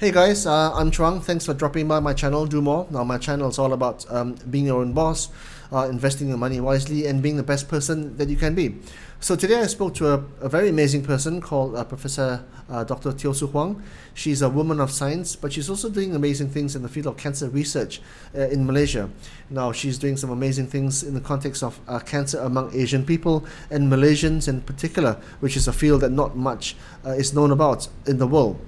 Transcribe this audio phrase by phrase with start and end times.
[0.00, 1.20] Hey guys, uh, I'm Chuang.
[1.20, 2.86] Thanks for dropping by my channel, Do More.
[2.88, 5.28] Now, my channel is all about um, being your own boss,
[5.70, 8.76] uh, investing your money wisely, and being the best person that you can be.
[9.20, 13.12] So, today I spoke to a, a very amazing person called uh, Professor uh, Dr.
[13.12, 13.82] Teo Soo Hwang.
[14.14, 17.18] She's a woman of science, but she's also doing amazing things in the field of
[17.18, 18.00] cancer research
[18.34, 19.10] uh, in Malaysia.
[19.50, 23.44] Now, she's doing some amazing things in the context of uh, cancer among Asian people
[23.68, 26.74] and Malaysians in particular, which is a field that not much
[27.04, 28.58] is known about in the world.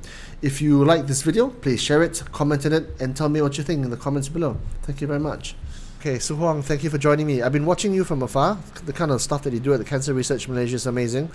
[0.43, 3.57] If you like this video, please share it, comment on it, and tell me what
[3.59, 4.57] you think in the comments below.
[4.83, 5.55] Thank you very much.
[6.01, 7.43] Okay, Soo Hwang, thank you for joining me.
[7.43, 8.59] I've been watching you from afar.
[8.85, 11.31] The kind of stuff that you do at the Cancer Research Malaysia is amazing.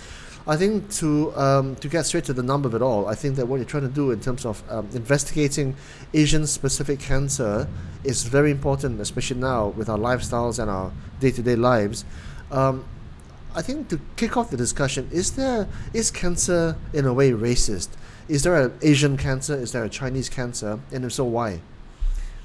[0.46, 3.38] I think to um, to get straight to the number of it all, I think
[3.38, 5.78] that what you're trying to do in terms of um, investigating
[6.14, 7.66] Asian-specific cancer
[8.04, 12.04] is very important, especially now with our lifestyles and our day-to-day lives.
[12.52, 12.84] Um,
[13.56, 17.88] I think to kick off the discussion, is there is cancer in a way racist?
[18.30, 19.56] Is there an Asian cancer?
[19.56, 20.80] Is there a Chinese cancer?
[20.92, 21.62] And if so, why?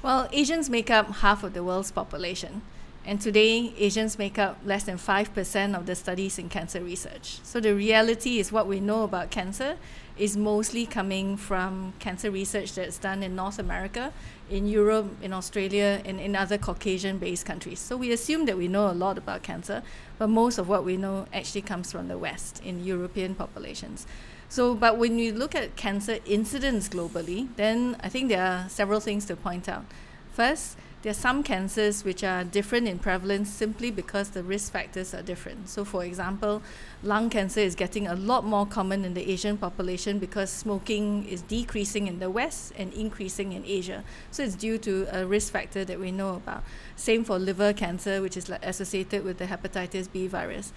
[0.01, 2.61] Well, Asians make up half of the world's population.
[3.05, 7.39] And today, Asians make up less than 5% of the studies in cancer research.
[7.43, 9.75] So the reality is what we know about cancer
[10.17, 14.13] is mostly coming from cancer research that's done in North America,
[14.49, 17.79] in Europe, in Australia, and in other Caucasian based countries.
[17.79, 19.83] So we assume that we know a lot about cancer,
[20.17, 24.07] but most of what we know actually comes from the West in European populations.
[24.53, 28.99] So, but when you look at cancer incidence globally, then I think there are several
[28.99, 29.83] things to point out.
[30.31, 35.11] First, there are some cancers which are different in prevalence simply because the risk factors
[35.15, 35.69] are different.
[35.69, 36.61] So, for example,
[37.01, 41.41] lung cancer is getting a lot more common in the Asian population because smoking is
[41.41, 44.03] decreasing in the West and increasing in Asia.
[44.29, 46.63] So, it's due to a risk factor that we know about.
[46.95, 50.73] Same for liver cancer, which is associated with the hepatitis B virus.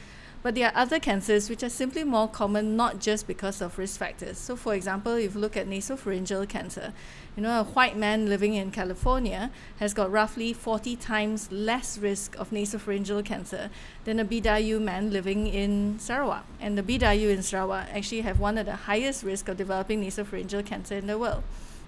[0.47, 3.99] But there are other cancers which are simply more common not just because of risk
[3.99, 4.39] factors.
[4.39, 6.93] So, for example, if you look at nasopharyngeal cancer,
[7.37, 12.39] you know, a white man living in California has got roughly 40 times less risk
[12.39, 13.71] of nasopharyngeal cancer
[14.05, 16.45] than a Bidayuh man living in Sarawak.
[16.61, 20.65] And the Bidayuh in Sarawak actually have one of the highest risk of developing nasopharyngeal
[20.65, 21.43] cancer in the world.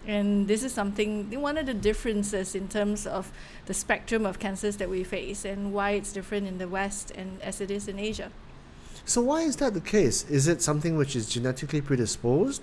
[0.04, 3.30] And this is something, one of the differences in terms of
[3.66, 7.40] the spectrum of cancers that we face and why it's different in the West and
[7.40, 8.32] as it is in Asia.
[9.08, 10.28] So why is that the case?
[10.28, 12.62] Is it something which is genetically predisposed?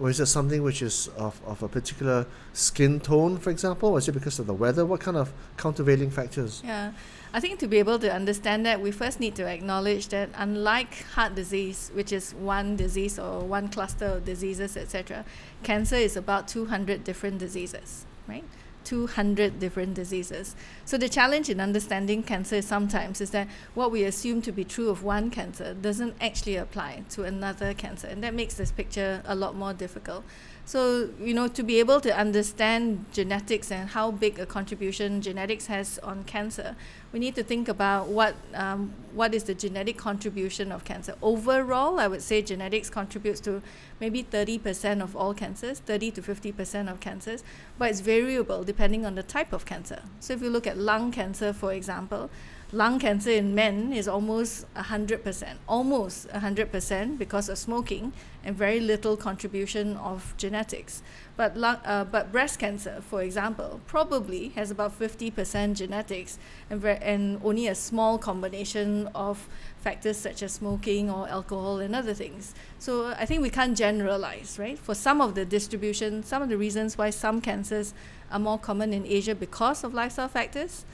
[0.00, 3.90] Or is it something which is of, of a particular skin tone, for example?
[3.90, 4.86] Or is it because of the weather?
[4.86, 6.62] What kind of countervailing factors?
[6.64, 6.92] Yeah,
[7.34, 11.04] I think to be able to understand that, we first need to acknowledge that unlike
[11.14, 15.26] heart disease, which is one disease or one cluster of diseases, etc.,
[15.62, 18.44] cancer is about 200 different diseases, right?
[18.84, 20.54] 200 different diseases.
[20.84, 24.88] So the challenge in understanding cancer sometimes is that what we assume to be true
[24.88, 29.34] of one cancer doesn't actually apply to another cancer, and that makes this picture a
[29.34, 30.24] lot more difficult.
[30.64, 35.66] So, you know, to be able to understand genetics and how big a contribution genetics
[35.66, 36.76] has on cancer,
[37.12, 41.14] we need to think about what um, what is the genetic contribution of cancer.
[41.20, 43.60] Overall, I would say genetics contributes to
[44.00, 47.44] maybe 30% of all cancers, 30 to 50% of cancers,
[47.78, 50.02] but it's variable depending on the type of cancer.
[50.20, 52.30] So if you look at lung cancer, for example,
[52.72, 59.14] lung cancer in men is almost 100%, almost 100% because of smoking and very little
[59.14, 61.02] contribution of genetics.
[61.36, 66.38] But, lung, uh, but breast cancer, for example, probably has about 50% genetics
[66.70, 69.48] and, ver- and only a small combination of
[69.80, 72.54] factors such as smoking or alcohol and other things.
[72.78, 74.78] So I think we can't generalize, right?
[74.78, 77.92] For some of the distribution, some of the reasons why some cancers
[78.30, 80.86] are more common in Asia because of lifestyle factors,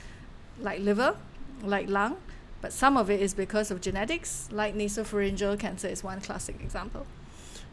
[0.61, 1.15] like liver,
[1.63, 2.17] like lung,
[2.61, 7.05] but some of it is because of genetics, like nasopharyngeal cancer is one classic example.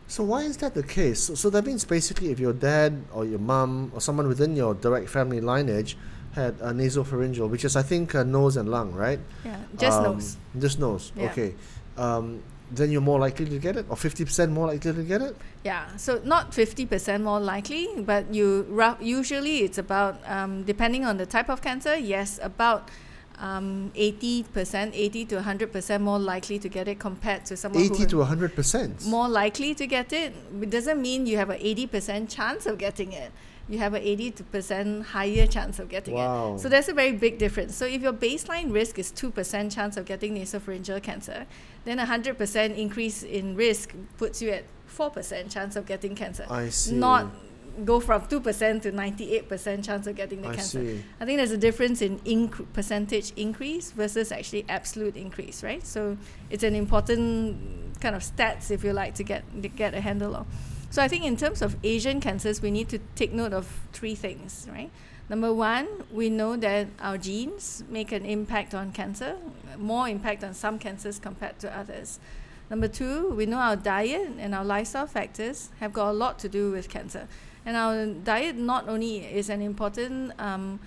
[0.09, 1.25] So why is that the case?
[1.25, 4.75] So, so that means basically if your dad or your mom or someone within your
[4.75, 5.97] direct family lineage
[6.35, 9.19] had a nasopharyngeal, which is I think a nose and lung, right?
[9.45, 10.37] Yeah, just um, nose.
[10.59, 11.13] Just nose.
[11.17, 11.31] Yeah.
[11.31, 11.55] Okay.
[11.97, 15.37] Um, then you're more likely to get it, or 50% more likely to get it?
[15.65, 18.67] Yeah, so not 50% more likely, but you
[19.01, 22.91] usually it's about, um, depending on the type of cancer, yes, about
[23.39, 28.17] um, 80%, 80 to 100% more likely to get it compared to someone 80 to
[28.17, 29.07] 100%?
[29.07, 30.35] More likely to get it.
[30.61, 33.33] It doesn't mean you have an 80% chance of getting it.
[33.69, 36.55] You have an 80% higher chance of getting wow.
[36.55, 36.61] it.
[36.61, 37.75] So that's a very big difference.
[37.75, 41.47] So if your baseline risk is 2% chance of getting nasopharyngeal cancer,
[41.85, 46.47] then a 100% increase in risk puts you at 4% chance of getting cancer.
[46.49, 46.95] I see.
[46.95, 47.27] Not
[47.85, 50.81] go from 2% to 98% chance of getting the I cancer.
[50.81, 51.05] See.
[51.21, 55.85] I think there's a difference in inc- percentage increase versus actually absolute increase, right?
[55.87, 56.17] So
[56.51, 60.37] it's an important kind of stats, if you like, to get to get a handle
[60.37, 60.47] on.
[60.91, 64.15] So I think in terms of Asian cancers, we need to take note of three
[64.15, 64.91] things, right?
[65.29, 69.37] Number one, we know that our genes make an impact on cancer,
[69.77, 72.21] more impact on some cancers compared to others.
[72.71, 76.49] Number two, we know our diet and our lifestyle factors have got a lot to
[76.49, 77.29] do with cancer.
[77.67, 80.79] And our diet not only is an important um,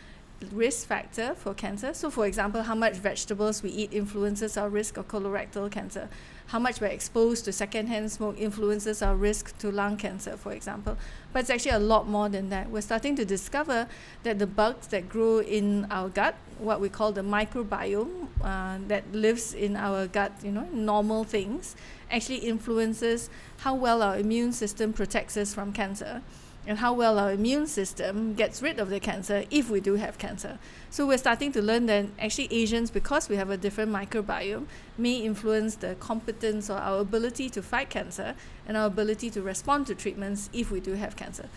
[0.53, 1.93] risk factor for cancer.
[1.93, 6.07] So, for example, how much vegetables we eat influences our risk of colorectal cancer.
[6.47, 10.97] How much we're exposed to secondhand smoke influences our risk to lung cancer, for example.
[11.33, 12.69] But it's actually a lot more than that.
[12.71, 13.87] We're starting to discover
[14.23, 19.11] that the bugs that grow in our gut, what we call the microbiome, uh, that
[19.13, 21.75] lives in our gut, you know, normal things,
[22.09, 26.23] actually influences how well our immune system protects us from cancer
[26.67, 30.17] and how well our immune system gets rid of the cancer if we do have
[30.17, 30.59] cancer.
[30.89, 34.65] So we're starting to learn that actually Asians, because we have a different microbiome,
[34.97, 38.35] may influence the competence or our ability to fight cancer
[38.67, 41.49] and our ability to respond to treatments if we do have cancer.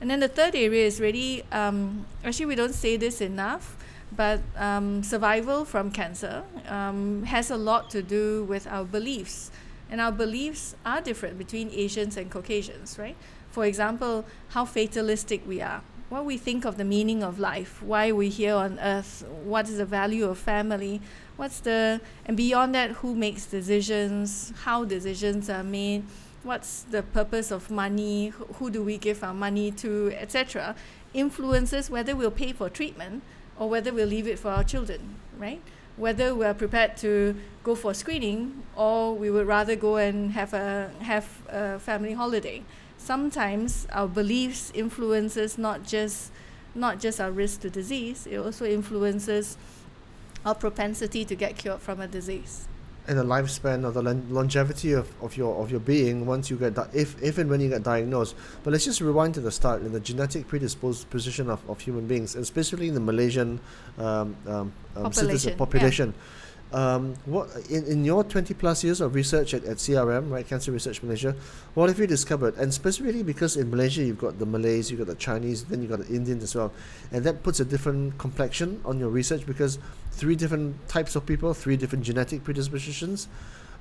[0.00, 3.76] And then the third area is really, um, actually, we don't say this enough,
[4.14, 9.50] but um, survival from cancer um, has a lot to do with our beliefs.
[9.90, 13.16] And our beliefs are different between Asians and Caucasians, right?
[13.56, 15.80] For example, how fatalistic we are,
[16.10, 19.78] what we think of the meaning of life, why we're here on earth, what is
[19.78, 21.00] the value of family,
[21.38, 26.04] what's the, and beyond that, who makes decisions, how decisions are made,
[26.42, 30.76] what's the purpose of money, who, do we give our money to, etc.,
[31.14, 33.22] influences whether we'll pay for treatment
[33.58, 35.00] or whether we'll leave it for our children,
[35.38, 35.62] right?
[35.96, 40.90] Whether we're prepared to go for screening or we would rather go and have a
[41.00, 42.62] have a family holiday
[43.06, 46.32] sometimes our beliefs influences not just
[46.74, 49.56] not just our risk to disease, it also influences
[50.44, 52.68] our propensity to get cured from a disease.
[53.08, 56.74] And the lifespan or the longevity of, of your of your being once you get
[56.74, 58.34] di- if if and when you get diagnosed.
[58.64, 62.34] But let's just rewind to the start in the genetic predisposition of, of human beings,
[62.34, 63.60] and especially in the Malaysian
[63.98, 65.56] um, um, um, population.
[65.56, 66.08] population.
[66.16, 66.45] Yeah
[66.76, 70.70] um, what in, in your 20 plus years of research at, at CRM, right, Cancer
[70.72, 71.34] Research Malaysia,
[71.72, 72.54] what have you discovered?
[72.58, 75.90] And specifically because in Malaysia you've got the Malays, you've got the Chinese, then you've
[75.90, 76.70] got the Indians as well.
[77.12, 79.78] And that puts a different complexion on your research because
[80.10, 83.26] three different types of people, three different genetic predispositions.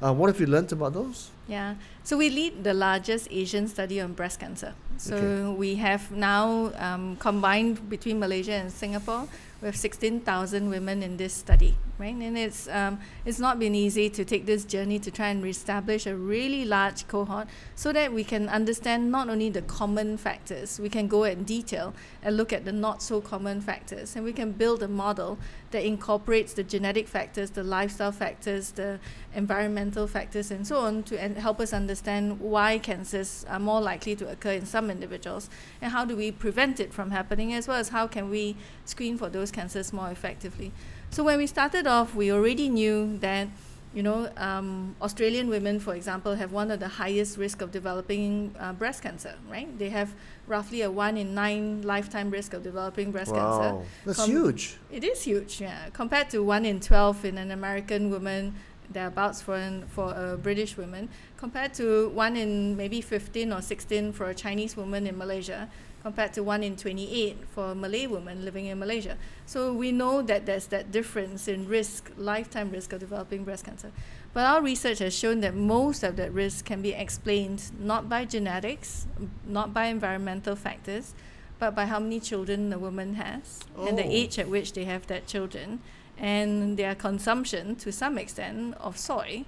[0.02, 1.32] Uh, what have you learned about those?
[1.48, 4.74] Yeah, so we lead the largest Asian study on breast cancer.
[4.98, 5.58] So okay.
[5.58, 9.28] we have now um, combined between Malaysia and Singapore,
[9.62, 12.14] we have 16,000 women in this study, right?
[12.14, 16.06] And it's um, it's not been easy to take this journey to try and reestablish
[16.06, 20.90] a really large cohort so that we can understand not only the common factors, we
[20.90, 24.52] can go in detail and look at the not so common factors, and we can
[24.52, 25.38] build a model
[25.72, 29.00] that incorporates the genetic factors, the lifestyle factors, the
[29.36, 34.30] environmental factors, and so on to help us understand why cancers are more likely to
[34.30, 35.50] occur in some individuals
[35.82, 38.56] and how do we prevent it from happening, as well as how can we
[38.86, 40.72] screen for those cancers more effectively.
[41.12, 43.50] So when we started off, we already knew that
[43.96, 48.54] you know, um, Australian women, for example, have one of the highest risk of developing
[48.60, 49.80] uh, breast cancer, right?
[49.80, 50.14] They have
[50.48, 53.38] roughly a one in nine lifetime risk of developing breast wow.
[53.38, 53.90] cancer.
[54.06, 54.76] That's Com- huge.
[54.92, 55.90] It is huge, yeah.
[55.94, 58.56] Compared to one in 12 in an American woman,
[58.90, 64.14] thereabouts for, an, for a British woman, compared to one in maybe 15 or 16
[64.14, 65.70] for a Chinese woman in Malaysia
[66.06, 69.18] compared to 1 in 28 for a Malay woman living in Malaysia.
[69.48, 73.92] So we know that there's that difference in risk, lifetime risk of developing breast cancer.
[74.32, 78.26] But our research has shown that most of that risk can be explained not by
[78.26, 79.08] genetics,
[79.48, 81.16] not by environmental factors,
[81.58, 83.88] but by how many children a woman has oh.
[83.88, 84.20] and the oh.
[84.20, 85.82] age at which they have that children
[86.18, 89.46] and their consumption to some extent of soy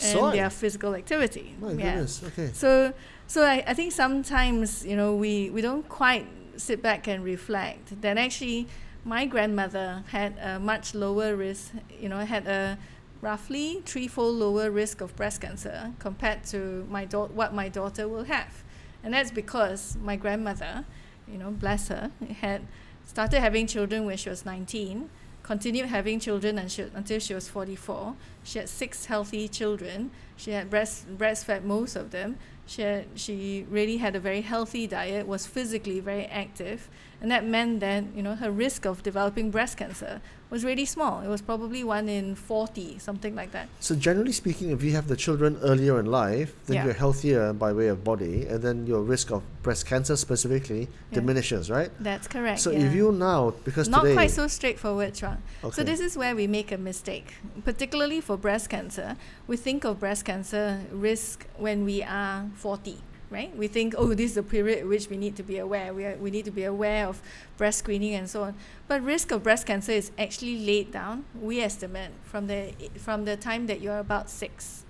[0.00, 0.32] and soy.
[0.32, 1.54] their physical activity.
[1.60, 1.74] My yeah.
[1.74, 2.22] goodness.
[2.24, 2.50] Okay.
[2.52, 2.92] So
[3.28, 8.00] so I, I think sometimes, you know, we, we don't quite sit back and reflect
[8.00, 8.66] that actually
[9.04, 12.78] my grandmother had a much lower risk, you know, had a
[13.20, 18.24] roughly threefold lower risk of breast cancer compared to my da- what my daughter will
[18.24, 18.64] have.
[19.04, 20.86] And that's because my grandmother,
[21.30, 22.10] you know, bless her,
[22.40, 22.62] had
[23.04, 25.10] started having children when she was 19,
[25.48, 28.14] continued having children until she was 44.
[28.44, 30.10] She had six healthy children.
[30.36, 32.36] She had breast breastfed most of them
[32.68, 36.90] she had, she really had a very healthy diet, was physically very active,
[37.20, 40.20] and that meant that you know her risk of developing breast cancer
[40.50, 41.20] was really small.
[41.20, 43.68] It was probably one in forty, something like that.
[43.80, 46.84] So generally speaking, if you have the children earlier in life, then yeah.
[46.84, 51.14] you're healthier by way of body, and then your risk of breast cancer specifically yeah.
[51.14, 51.90] diminishes, right?
[52.00, 52.60] That's correct.
[52.60, 52.86] So yeah.
[52.86, 55.42] if you now because not today quite so straightforward, Chuang.
[55.64, 55.74] Okay.
[55.74, 57.34] So this is where we make a mistake,
[57.64, 59.16] particularly for breast cancer.
[59.46, 62.98] We think of breast cancer risk when we are forty
[63.30, 63.54] right?
[63.56, 65.92] We think, oh, this is a period at which we need to be aware.
[65.92, 67.20] We, are, we need to be aware of
[67.56, 68.54] breast screening and so on.
[68.86, 73.36] But risk of breast cancer is actually laid down, we estimate, from the, from the
[73.36, 74.84] time that you're about six.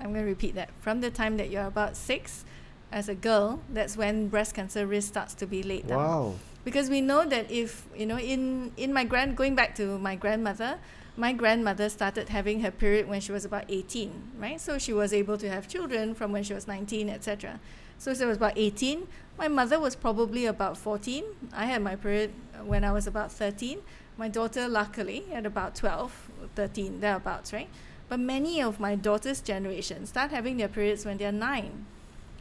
[0.00, 0.70] I'm going to repeat that.
[0.80, 2.44] From the time that you're about six,
[2.92, 5.98] as a girl, that's when breast cancer risk starts to be laid down.
[5.98, 6.34] Wow.
[6.64, 10.16] Because we know that if, you know, in, in my grand, going back to my
[10.16, 10.78] grandmother,
[11.16, 14.60] my grandmother started having her period when she was about 18, right?
[14.60, 17.58] So she was able to have children from when she was 19, etc.
[17.98, 19.06] So she was about 18.
[19.38, 21.24] My mother was probably about 14.
[21.54, 22.32] I had my period
[22.64, 23.80] when I was about 13.
[24.18, 27.68] My daughter, luckily, at about 12, 13, thereabouts, right?
[28.08, 31.86] But many of my daughter's generation start having their periods when they're 9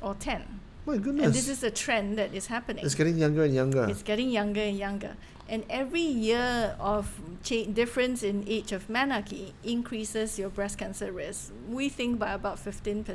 [0.02, 0.60] or 10.
[0.86, 1.26] My goodness.
[1.26, 2.86] And this is a trend that is happening.
[2.86, 3.88] it's getting younger and younger.
[3.90, 5.16] It's getting younger and younger.
[5.48, 7.08] And every year of
[7.44, 11.52] cha- difference in age of menarche increases your breast cancer risk.
[11.70, 13.06] We think by about 15%.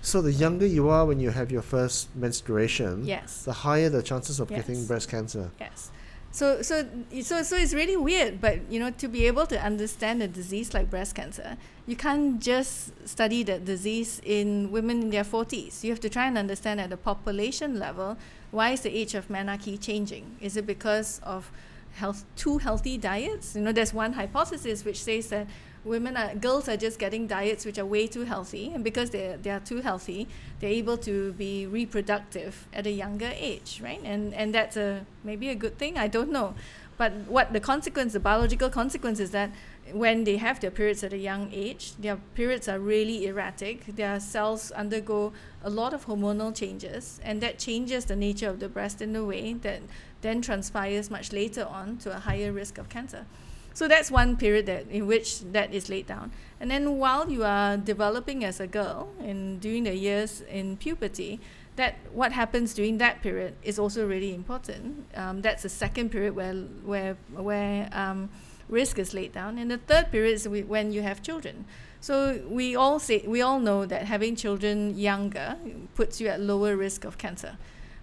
[0.00, 3.44] so the younger you are when you have your first menstruation, Yes.
[3.44, 5.50] the higher the chances of getting breast cancer.
[5.60, 5.90] Yes.
[6.34, 6.84] So, so,
[7.22, 10.74] so, so it's really weird, but you know, to be able to understand a disease
[10.74, 15.84] like breast cancer, you can't just study that disease in women in their 40s.
[15.84, 18.16] You have to try and understand at the population level
[18.50, 20.36] why is the age of menarche changing?
[20.40, 21.52] Is it because of
[21.94, 23.54] health, too healthy diets?
[23.54, 25.46] You know, there's one hypothesis which says that
[25.84, 29.36] women are girls are just getting diets which are way too healthy, and because they
[29.42, 30.26] they are too healthy,
[30.60, 34.00] they're able to be reproductive at a younger age, right?
[34.04, 35.98] And and that's a maybe a good thing.
[35.98, 36.54] I don't know,
[36.96, 39.50] but what the consequence, the biological consequence, is that
[39.92, 43.84] when they have their periods at a young age, their periods are really erratic.
[43.96, 48.68] Their cells undergo a lot of hormonal changes, and that changes the nature of the
[48.68, 49.82] breast in a way that
[50.22, 53.26] then transpires much later on to a higher risk of cancer.
[53.74, 56.30] So that's one period that in which that is laid down.
[56.60, 61.40] And then while you are developing as a girl and during the years in puberty,
[61.74, 65.06] that what happens during that period is also really important.
[65.16, 66.54] Um, that's the second period where
[66.84, 68.30] where where um,
[68.68, 71.64] risk is laid down, and the third period is when you have children.
[72.00, 75.56] So we all say we all know that having children younger
[75.96, 77.56] puts you at lower risk of cancer.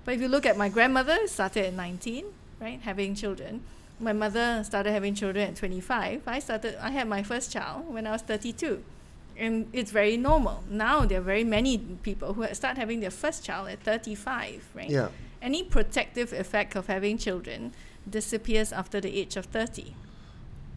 [0.04, 2.26] But if you look at my grandmother, started at 19,
[2.60, 3.62] right, having children
[4.02, 8.06] my mother started having children at 25 i started i had my first child when
[8.08, 8.84] i was 32
[9.38, 13.44] and it's very normal now there are very many people who start having their first
[13.46, 15.10] child at 35 right Yeah.
[15.42, 17.74] any protective effect of having children
[18.10, 19.94] disappears after the age of 30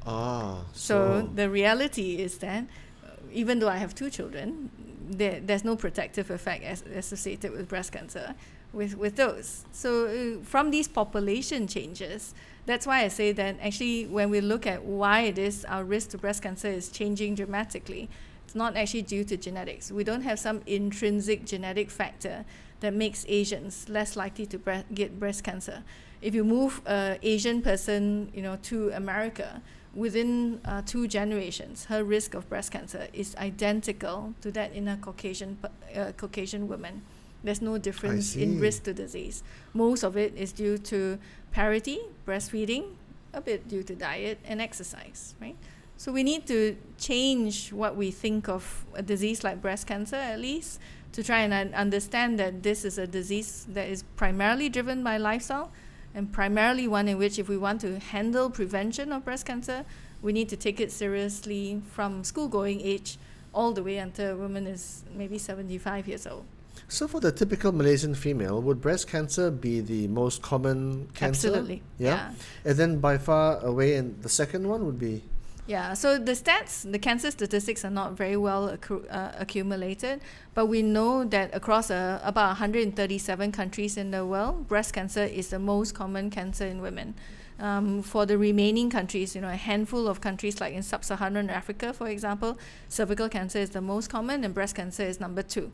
[0.06, 0.64] Ah.
[0.74, 2.64] so the reality is that
[3.04, 4.70] uh, even though I have two children,
[5.08, 8.34] there, there's no protective effect as, associated with breast cancer
[8.72, 9.64] with, with those.
[9.72, 12.34] So uh, from these population changes,
[12.66, 16.10] that's why I say that actually when we look at why it is our risk
[16.10, 18.08] to breast cancer is changing dramatically,
[18.44, 19.90] it's not actually due to genetics.
[19.90, 22.44] We don't have some intrinsic genetic factor
[22.80, 25.82] that makes Asians less likely to bre- get breast cancer.
[26.20, 29.62] If you move a Asian person, you know, to America,
[29.94, 34.96] within uh, two generations, her risk of breast cancer is identical to that in a
[34.96, 35.58] Caucasian
[35.96, 37.02] uh, Caucasian woman.
[37.42, 39.42] There's no difference in risk to disease.
[39.74, 41.18] Most of it is due to
[41.52, 42.94] parity, breastfeeding,
[43.34, 45.56] a bit due to diet and exercise, right?
[45.96, 50.40] So we need to change what we think of a disease like breast cancer, at
[50.40, 50.80] least,
[51.12, 55.70] to try and understand that this is a disease that is primarily driven by lifestyle
[56.14, 59.84] and primarily one in which if we want to handle prevention of breast cancer,
[60.22, 63.18] we need to take it seriously from school going age
[63.52, 66.44] all the way until a woman is maybe 75 years old.
[66.88, 71.48] So for the typical Malaysian female, would breast cancer be the most common cancer?
[71.48, 71.82] Absolutely.
[71.98, 72.32] Yeah.
[72.64, 75.22] And then by far away, and the second one would be
[75.66, 80.20] Yeah, so the stats, the cancer statistics are not very well accru- uh, accumulated,
[80.52, 85.48] but we know that across uh, about 137 countries in the world, breast cancer is
[85.48, 87.14] the most common cancer in women.
[87.58, 91.94] Um, for the remaining countries, you know, a handful of countries like in sub-Saharan Africa,
[91.94, 92.58] for example,
[92.90, 95.72] cervical cancer is the most common and breast cancer is number two.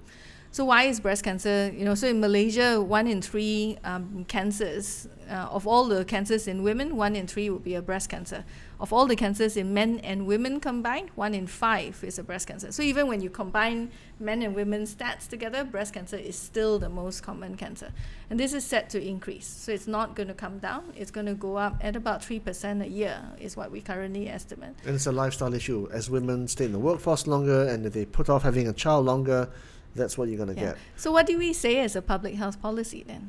[0.53, 5.09] So why is breast cancer, you know, so in Malaysia, one in three um, cancers,
[5.29, 8.45] uh, of all the cancers in women, one in three would be a breast cancer.
[8.81, 12.49] Of all the cancers in men and women combined, one in five is a breast
[12.49, 12.73] cancer.
[12.73, 16.89] So even when you combine men and women stats together, breast cancer is still the
[16.89, 17.93] most common cancer.
[18.31, 19.47] And this is set to increase.
[19.47, 20.95] So it's not going to come down.
[20.97, 24.75] It's going to go up at about 3% a year is what we currently estimate.
[24.87, 25.87] and it's a lifestyle issue.
[25.93, 29.05] As women stay in the workforce longer, and if they put off having a child
[29.05, 29.51] longer,
[29.95, 30.61] that's what you're gonna Yeah.
[30.73, 30.79] get.
[30.97, 33.29] So what do we say as a public health policy then?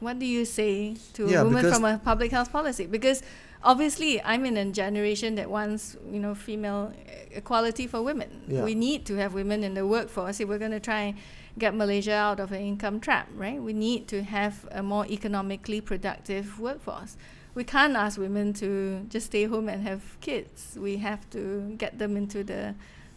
[0.00, 2.86] What do you say to Yeah, a woman from a public health policy?
[2.86, 3.22] Because
[3.62, 6.92] obviously I'm in a generation that wants you know female
[7.30, 8.42] equality for women.
[8.48, 8.64] Yeah.
[8.64, 11.16] We need to have women in the workforce if we're going to try and
[11.58, 13.60] get Malaysia out of an income trap, right?
[13.60, 17.16] We need to have a more economically productive workforce.
[17.54, 20.76] We can't ask women to just stay home and have kids.
[20.78, 22.74] We have to get them into the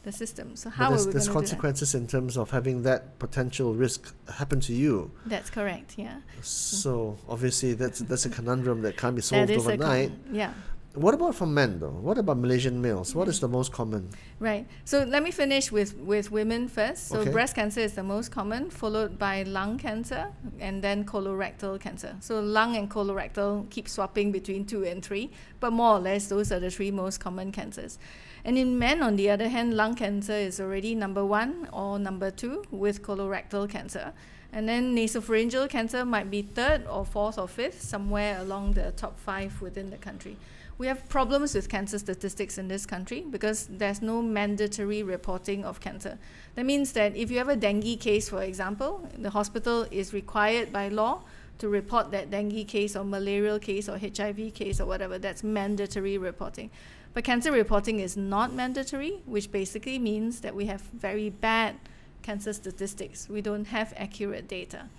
[0.09, 0.47] the system.
[0.55, 1.61] So how but there's, are we there's going to do that?
[1.61, 3.99] consequences in terms of having that potential risk
[4.39, 4.93] happen to you.
[5.33, 5.89] That's correct.
[5.97, 6.17] Yeah.
[6.41, 10.09] So obviously that's that's a conundrum that can't be solved that is a overnight.
[10.09, 10.53] common, yeah.
[10.95, 11.97] What about for men though?
[12.07, 13.13] What about Malaysian males?
[13.13, 14.09] What is the most common?
[14.39, 14.65] Right.
[14.91, 17.01] So let me finish with, with women first.
[17.09, 17.31] So Okay.
[17.31, 20.23] breast cancer is the most common, followed by lung cancer
[20.59, 22.15] and then colorectal cancer.
[22.21, 26.51] So lung and colorectal keep swapping between two and three, but more or less those
[26.51, 27.99] are the three most common cancers.
[28.45, 32.31] And in men, on the other hand, lung cancer is already number one or number
[32.31, 34.13] two with colorectal cancer.
[34.51, 39.19] And then nasopharyngeal cancer might be third or fourth or fifth, somewhere along the top
[39.19, 40.37] five within the country.
[40.79, 45.81] We have problems with cancer statistics in this country because there's no mandatory reporting of
[45.81, 46.17] cancer.
[46.55, 50.71] That means that if you have a dengue case, for example, the hospital is required
[50.71, 51.23] by law
[51.57, 55.19] to report that dengue case or malarial case or HIV case or whatever.
[55.19, 56.71] That's mandatory reporting.
[57.13, 61.75] But cancer reporting is not mandatory, which basically means that we have very bad
[62.21, 63.27] cancer statistics.
[63.27, 64.89] We don't have accurate data.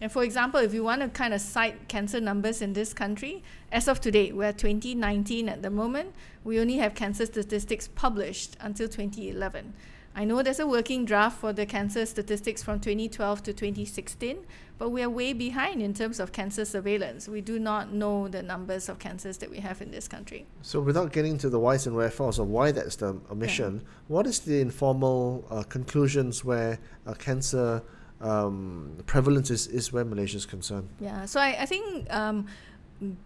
[0.00, 3.42] And for example, if you want to kind of cite cancer numbers in this country,
[3.72, 8.88] as of today, we're 2019 at the moment, we only have cancer statistics published until
[8.88, 9.72] 2011.
[10.16, 14.38] I know there's a working draft for the cancer statistics from 2012 to 2016,
[14.78, 17.28] but we are way behind in terms of cancer surveillance.
[17.28, 20.46] We do not know the numbers of cancers that we have in this country.
[20.62, 24.40] So without getting to the whys and wherefores of why that's the omission, what is
[24.40, 27.82] the informal uh, conclusions where uh, cancer
[28.20, 30.88] um, prevalence is, is where Malaysia is concerned?
[31.00, 32.46] Yeah, so I, I think um,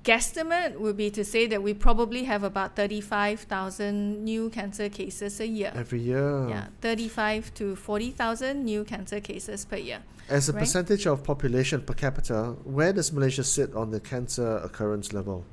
[0.04, 5.47] guesstimate would be to say that we probably have about 35,000 new cancer cases a
[5.47, 5.73] year.
[5.75, 6.49] Every year.
[6.49, 10.00] Yeah, 35 to 40,000 new cancer cases per year.
[10.28, 10.61] As a Right.
[10.61, 15.44] percentage of population per capita, where does Malaysia sit on the cancer occurrence level?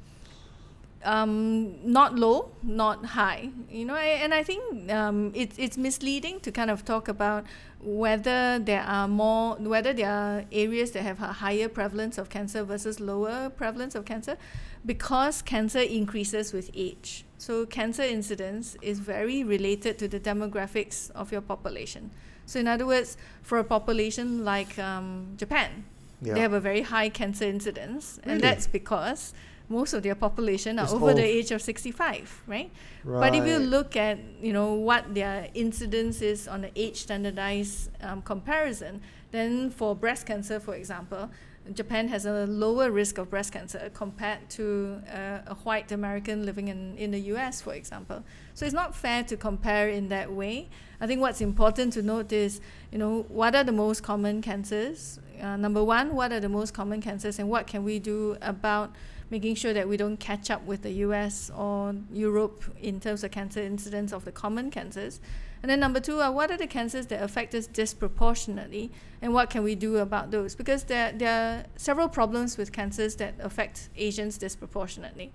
[1.06, 3.50] Um, not low, not high.
[3.70, 7.46] You know, and I think um, it's it's misleading to kind of talk about
[7.80, 12.64] whether there are more, whether there are areas that have a higher prevalence of cancer
[12.64, 14.36] versus lower prevalence of cancer,
[14.86, 17.24] because cancer increases with age.
[17.38, 22.10] So cancer incidence is very related to the demographics of your population.
[22.48, 25.70] So in other words, for a population like um, Japan,
[26.22, 26.34] Yeah.
[26.34, 28.34] they have a very high cancer incidence, Really?
[28.34, 29.34] and that's because
[29.70, 32.72] most of their population are It's over the age of 65, right?
[33.04, 33.20] right?
[33.32, 37.90] But if you look at you know what their incidence is on the age standardized
[38.02, 39.02] um, comparison,
[39.32, 41.30] then for breast cancer, for example,
[41.74, 46.68] Japan has a lower risk of breast cancer compared to uh, a white American living
[46.68, 48.24] in, in the US, for example.
[48.54, 50.70] So it's not fair to compare in that way.
[51.02, 55.20] I think what's important to note is, you know, what are the most common cancers?
[55.42, 58.94] Uh, number one, what are the most common cancers, and what can we do about
[59.30, 63.32] making sure that we don't catch up with the US or Europe in terms of
[63.32, 65.20] cancer incidence of the common cancers.
[65.64, 69.50] And then number two are what are the cancers that affect us disproportionately and what
[69.50, 70.54] can we do about those?
[70.54, 75.32] Because there, there are several problems with cancers that affect Asians disproportionately.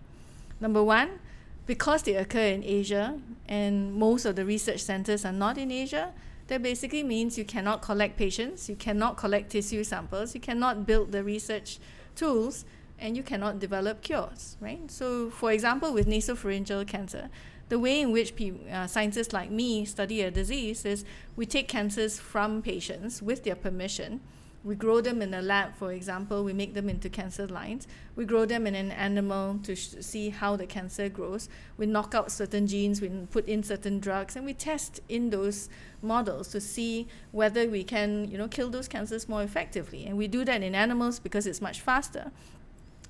[0.61, 1.19] Number one,
[1.67, 6.13] because they occur in Asia and most of the research centers are not in Asia,
[6.47, 11.13] that basically means you cannot collect patients, you cannot collect tissue samples, you cannot build
[11.13, 11.79] the research
[12.17, 12.65] tools,
[13.01, 14.91] and you cannot develop cures, right?
[14.91, 17.31] So, for example, with nasopharyngeal cancer,
[17.71, 21.05] the way in which pe- uh, scientists like me study a disease is
[21.37, 24.21] we take cancers from patients with their permission.
[24.63, 27.89] We grow them in a lab, for example, we make them into cancer lines.
[28.15, 31.49] We grow them in an animal to sh- see how the cancer grows.
[31.79, 35.71] We knock out certain genes, we put in certain drugs, and we test in those
[36.03, 40.05] models to see whether we can, you know, kill those cancers more effectively.
[40.05, 42.31] And we do that in animals because it's much faster.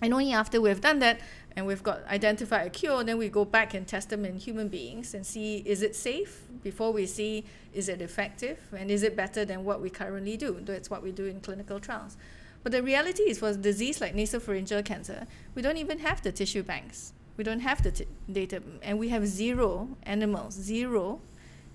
[0.03, 1.21] And only after we've done that
[1.57, 4.69] and we've got identified a cure, then we go back and test them in human
[4.69, 9.15] beings and see is it safe before we see is it effective and is it
[9.17, 10.59] better than what we currently do.
[10.61, 12.17] That's what we do in clinical trials.
[12.63, 16.33] But the reality is for a disease like nasopharyngeal cancer, we don't even have the
[16.33, 17.13] tissue banks.
[17.37, 21.21] We don't have the t- data, and we have zero animals, zero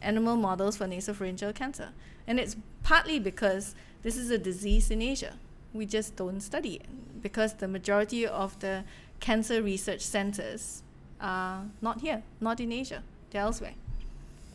[0.02, 1.90] animal models for nasopharyngeal cancer.
[2.28, 5.34] And it's partly because this is a disease in Asia.
[5.76, 6.86] We just don't study it
[7.22, 8.86] because the majority of the
[9.20, 10.84] cancer research centers
[11.20, 13.76] are not here, not in Asia, they're elsewhere.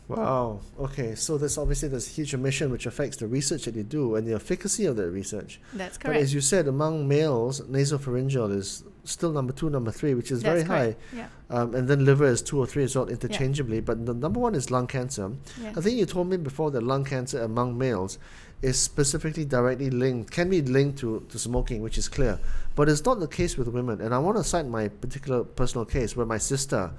[0.07, 0.59] Wow.
[0.79, 1.15] Okay.
[1.15, 4.33] So there's obviously this huge omission which affects the research that you do and the
[4.33, 5.61] efficacy of that research.
[5.73, 6.17] That's correct.
[6.17, 10.41] But as you said, among males, nasopharyngeal is still number two, number three, which is
[10.43, 10.95] very That's high.
[11.15, 11.27] Yeah.
[11.49, 13.79] Um, and then liver is two or three as well interchangeably.
[13.79, 15.31] But the number one is lung cancer.
[15.61, 15.73] Yeah.
[15.77, 18.19] I think you told me before that lung cancer among males
[18.61, 22.39] is specifically directly linked, can be linked to, to smoking, which is clear.
[22.75, 24.01] But it's not the case with women.
[24.01, 26.91] And I want to cite my particular personal case where my sister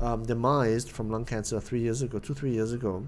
[0.00, 3.06] um, demised from lung cancer three years ago, two, three years ago.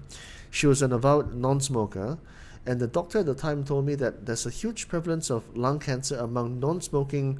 [0.51, 2.19] She was an avowed non smoker.
[2.65, 5.79] And the doctor at the time told me that there's a huge prevalence of lung
[5.79, 7.39] cancer among non smoking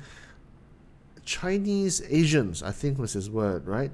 [1.23, 3.91] Chinese Asians, I think was his word, right?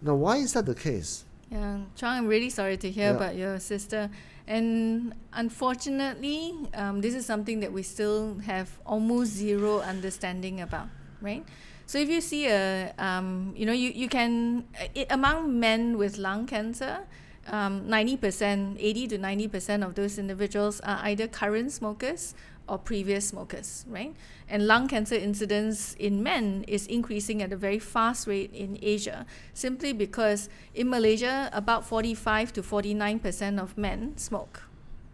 [0.00, 1.24] Now, why is that the case?
[1.50, 3.16] Yeah, Chang, I'm really sorry to hear Yeah.
[3.16, 4.10] about your sister.
[4.46, 10.88] And unfortunately, um, this is something that we still have almost zero understanding about,
[11.20, 11.44] right?
[11.86, 14.64] So if you see a, um, you know, you, you can,
[14.96, 17.00] i among men with lung cancer,
[17.48, 22.34] um, 90%, 80 to 90% of those individuals are either current smokers
[22.68, 24.14] or previous smokers, right?
[24.48, 29.26] And lung cancer incidence in men is increasing at a very fast rate in Asia,
[29.54, 34.62] simply because in Malaysia, about 45 to 49% of men smoke.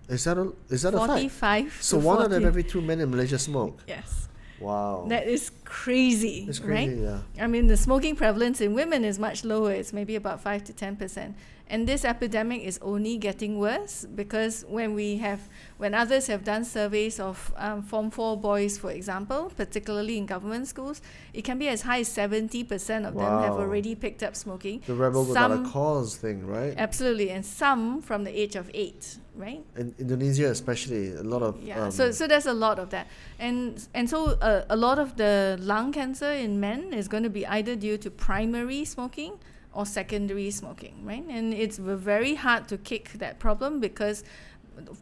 [0.08, 1.10] Is that a is that a fact?
[1.10, 3.78] 45 So one out of every two men in Malaysia smoke.
[3.86, 4.28] Yes.
[4.60, 5.06] Wow.
[5.08, 6.88] That is crazy, it's right?
[6.88, 7.20] crazy, yeah.
[7.38, 9.70] I mean, the smoking prevalence in women is much lower.
[9.70, 11.34] It's maybe about 5 to 10%.
[11.70, 15.40] And this epidemic is only getting worse because when we have,
[15.76, 20.66] when others have done surveys of um, Form 4 boys, for example, particularly in government
[20.66, 21.02] schools,
[21.34, 24.82] it can be as high as 70% of them have already picked up smoking.
[24.86, 26.74] The rebel without a Some- cause thing, right?
[26.76, 27.30] Absolutely.
[27.30, 29.62] And some from the age of 8, right?
[29.76, 33.06] In Indonesia, especially, a lot of Yeah, um, so so there's a lot of that,
[33.38, 37.30] and and so uh, a lot of the lung cancer in men is going to
[37.30, 39.38] be either due to primary smoking
[39.78, 41.24] or secondary smoking, right?
[41.30, 44.24] And it's very hard to kick that problem because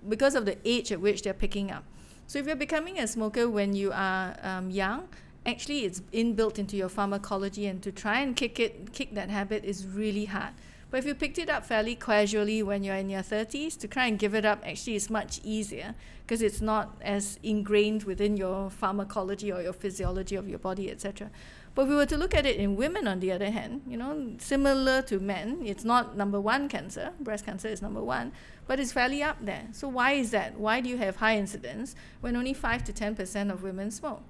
[0.06, 1.84] because of the age at which they're picking up.
[2.26, 5.08] So if you're becoming a smoker when you are um, young,
[5.46, 9.64] actually it's inbuilt into your pharmacology, and to try and kick it, kick that habit
[9.64, 10.52] is really hard.
[10.90, 14.06] But if you picked it up fairly casually when you're in your 30s, to try
[14.06, 18.68] and give it up actually is much easier because it's not as ingrained within your
[18.68, 21.30] pharmacology or your physiology of your body, etc.
[21.76, 23.98] But if we were to look at it in women, on the other hand, you
[23.98, 27.12] know, similar to men, it's not number one cancer.
[27.20, 28.32] Breast cancer is number one,
[28.66, 29.68] but it's fairly up there.
[29.72, 30.58] So why is that?
[30.58, 34.22] Why do you have high incidence when only five to ten percent of women smoke?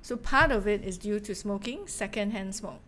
[0.00, 2.80] So part of it is due to smoking, secondhand smoke.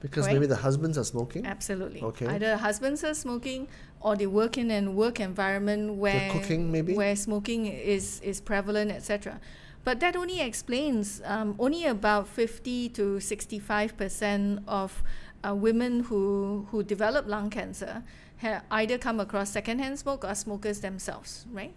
[0.00, 0.32] because right?
[0.32, 1.46] maybe the husbands are smoking.
[1.46, 2.02] Absolutely.
[2.02, 2.26] Okay.
[2.26, 3.68] Either husbands are smoking
[4.00, 6.94] or they work in a work environment where cooking, maybe?
[6.94, 9.38] where smoking is is prevalent, etc.
[9.84, 15.02] But that only explains um, only about 50 to 65 percent of
[15.46, 18.02] uh, women who who develop lung cancer
[18.38, 21.74] have either come across secondhand smoke or smokers themselves, right?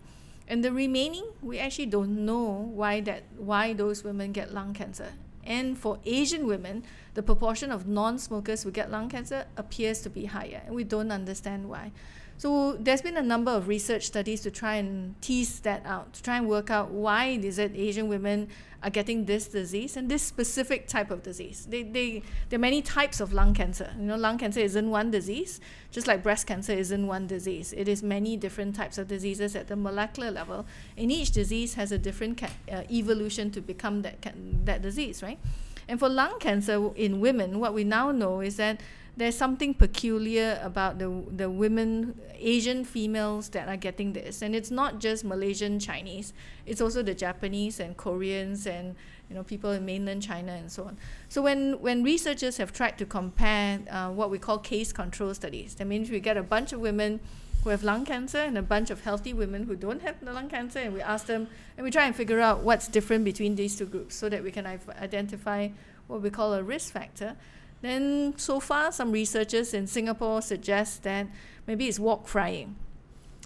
[0.48, 5.14] And the remaining, we actually don't know why that why those women get lung cancer.
[5.46, 6.84] And for Asian women,
[7.16, 11.12] the proportion of non-smokers who get lung cancer appears to be higher, and we don't
[11.12, 11.92] understand why.
[12.38, 16.24] So there's been a number of research studies to try and tease that out, to
[16.24, 18.50] try and work out why is it Asian women
[18.84, 21.66] are getting this disease and this specific type of disease.
[21.70, 23.94] They, they, there are many types of lung cancer.
[23.98, 27.74] You know, lung cancer isn't one disease, just like breast cancer isn't one disease.
[27.74, 30.66] It is many different types of diseases at the molecular level,
[30.98, 34.32] and each disease has a different ca- uh, evolution to become that ca-
[34.66, 35.40] that disease, right?
[35.88, 38.82] And for lung cancer in women, what we now know is that
[39.16, 44.42] there's something peculiar about the the women Asian females that are getting this.
[44.42, 46.34] And it's not just Malaysian Chinese.
[46.66, 48.96] It's also the Japanese and Koreans and
[49.30, 50.98] you know people in mainland China and so on.
[51.30, 55.76] So when when researchers have tried to compare uh, what we call case control studies
[55.76, 57.20] that means we get a bunch of women
[57.64, 60.50] who have lung cancer and a bunch of healthy women who don't have the lung
[60.50, 61.48] cancer and we ask them
[61.78, 64.52] and we try and figure out what's different between these two groups so that we
[64.52, 64.68] can
[65.02, 65.70] identify
[66.08, 67.38] what we call a risk factor
[67.84, 71.28] then so far some researchers in Singapore suggest that
[71.68, 72.76] maybe it's wok frying.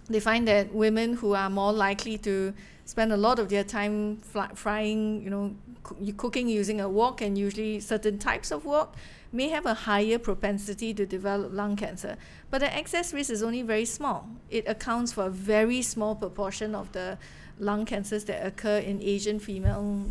[0.10, 2.54] They find that women who are more likely to
[2.86, 4.18] spend a lot of their time
[4.54, 8.96] frying, you know, coo- cooking using a wok and usually certain types of wok
[9.32, 12.16] may have a higher propensity to develop lung cancer.
[12.52, 14.30] But the excess risk is only very small.
[14.52, 17.18] It accounts for a very small proportion of the
[17.60, 20.06] lung cancers that occur in Asian female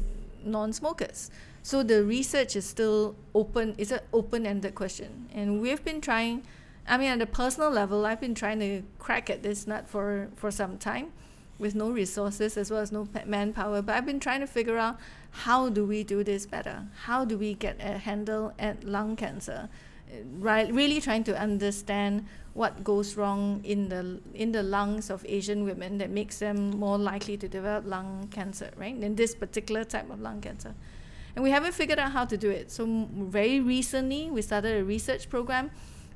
[0.45, 1.31] non-smokers.
[1.67, 3.75] So the research is still open.
[3.77, 6.45] It's an open-ended question, and we've been trying.
[6.87, 10.29] I mean, at a personal level, I've been trying to crack at this nut for
[10.37, 11.11] for some time,
[11.59, 13.83] with no resources as well as no manpower.
[13.83, 15.01] But I've been trying to figure out
[15.43, 16.87] how do we do this better?
[17.07, 19.69] How do we get a handle at lung cancer
[20.39, 25.65] right, really trying to understand what goes wrong in the in the lungs of Asian
[25.65, 28.97] women that makes them more likely to develop lung cancer, right?
[28.97, 30.75] In this particular type of lung cancer.
[31.37, 32.73] And we haven't figured out how to do it.
[32.73, 35.71] So, very recently, we started a research program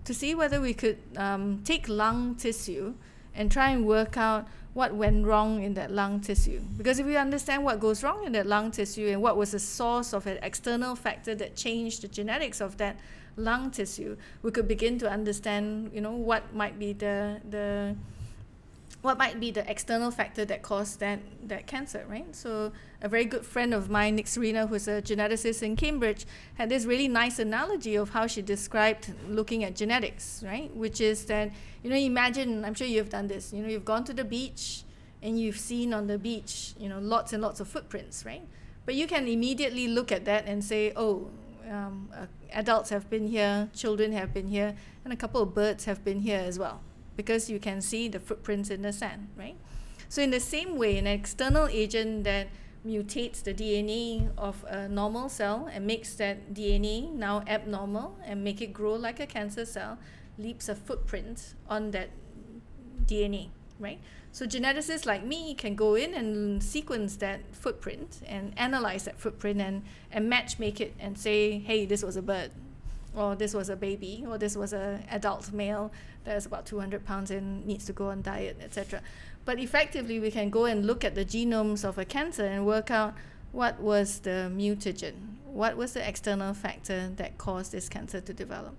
[0.05, 2.95] to see whether we could um, take lung tissue
[3.35, 6.61] and try and work out what went wrong in that lung tissue.
[6.79, 9.59] Because if we understand what goes wrong in that lung tissue and what was the
[9.59, 12.97] source of an external factor that changed the genetics of that
[13.37, 17.95] lung tissue, we could begin to understand, you know, what might be the the
[19.03, 22.35] what might be the external factor that caused that that cancer, right?
[22.37, 26.69] So a very good friend of mine, Nik Serena, who's a geneticist in Cambridge, had
[26.69, 30.75] this really nice analogy of how she described looking at genetics, right?
[30.77, 31.51] Which is that
[31.83, 33.53] you know, imagine I'm sure you've done this.
[33.53, 34.85] You know, you've gone to the beach
[35.23, 38.43] and you've seen on the beach, you know, lots and lots of footprints, right?
[38.85, 41.31] But you can immediately look at that and say, oh,
[41.71, 45.85] um, uh, adults have been here, children have been here, and a couple of birds
[45.85, 46.81] have been here as well
[47.21, 49.57] because you can see the footprints in the sand, right?
[50.09, 52.49] So in the same way, an external agent that
[52.87, 58.63] mutates the DNA of a normal cell and makes that DNA now abnormal and make
[58.63, 59.99] it grow like a cancer cell
[60.39, 62.09] leaves a footprint on that
[63.05, 64.01] DNA, right?
[64.33, 69.61] So geneticists like me can go in and sequence that footprint and analyze that footprint
[69.61, 72.51] and, and match make it and say, hey, this was a bird,
[73.15, 75.91] or this was a baby, or this was a adult male
[76.25, 79.01] that's about 200 pounds and needs to go on diet, etc.
[79.45, 82.91] But effectively, we can go and look at the genomes of a cancer and work
[82.91, 83.15] out
[83.53, 88.77] what was the mutagen, what was the external factor that caused this cancer to develop.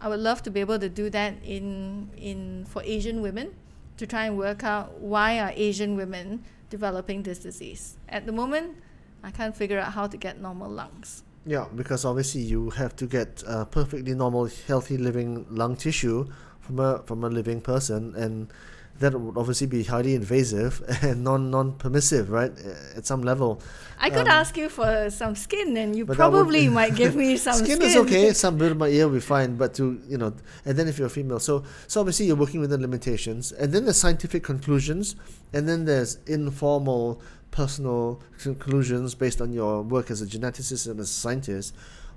[0.00, 3.54] I would love to be able to do that in in for Asian women
[3.96, 7.96] to try and work out why are Asian women developing this disease.
[8.08, 8.76] At the moment,
[9.22, 11.22] I can't figure out how to get normal lungs.
[11.46, 16.26] Yeah, because obviously you have to get uh, perfectly normal, healthy living lung tissue
[16.60, 18.48] from a from a living person, and
[19.00, 22.52] that would obviously be highly invasive and non non permissive, right?
[22.96, 23.60] At some level.
[24.00, 27.14] I could Um, ask you for some skin, and you that would- probably might give
[27.14, 27.82] me some skin, skin.
[27.90, 28.32] is okay.
[28.44, 30.32] Some bit of my ear will be fine, but to you know,
[30.64, 33.98] and then if you're female, so so obviously you're working within limitations, and then there's
[34.00, 35.14] scientific conclusions,
[35.52, 37.20] and then there's informal
[37.54, 41.72] personal conclusions based on your work as a geneticist and as a scientist.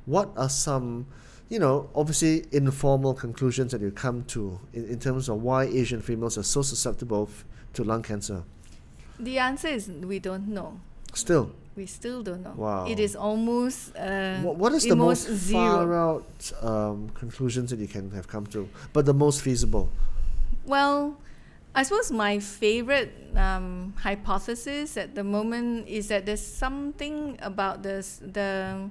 [0.06, 1.06] What are some,
[1.48, 6.02] you know, obviously informal conclusions that you come to in, in terms of why Asian
[6.02, 8.44] females are so susceptible f- to lung cancer?
[9.20, 10.80] The answer is we don't know.
[11.14, 12.56] Still, We still don't know.
[12.56, 12.88] Wow.
[12.88, 13.96] It is almost.
[13.96, 15.62] Uh, what, what is the most zero.
[15.62, 19.86] far out um, conclusions that you can have come to, but the most feasible?
[20.66, 21.18] Well,
[21.78, 28.20] I suppose my favorite um, hypothesis at the moment is that there's something about this,
[28.20, 28.90] the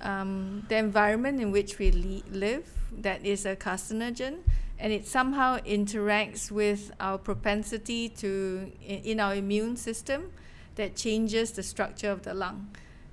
[0.00, 2.68] um, the environment in which we le- live
[3.02, 4.38] that is a carcinogen,
[4.80, 10.32] and it somehow interacts with our propensity to in, in our immune system
[10.74, 12.66] that changes the structure of the lung.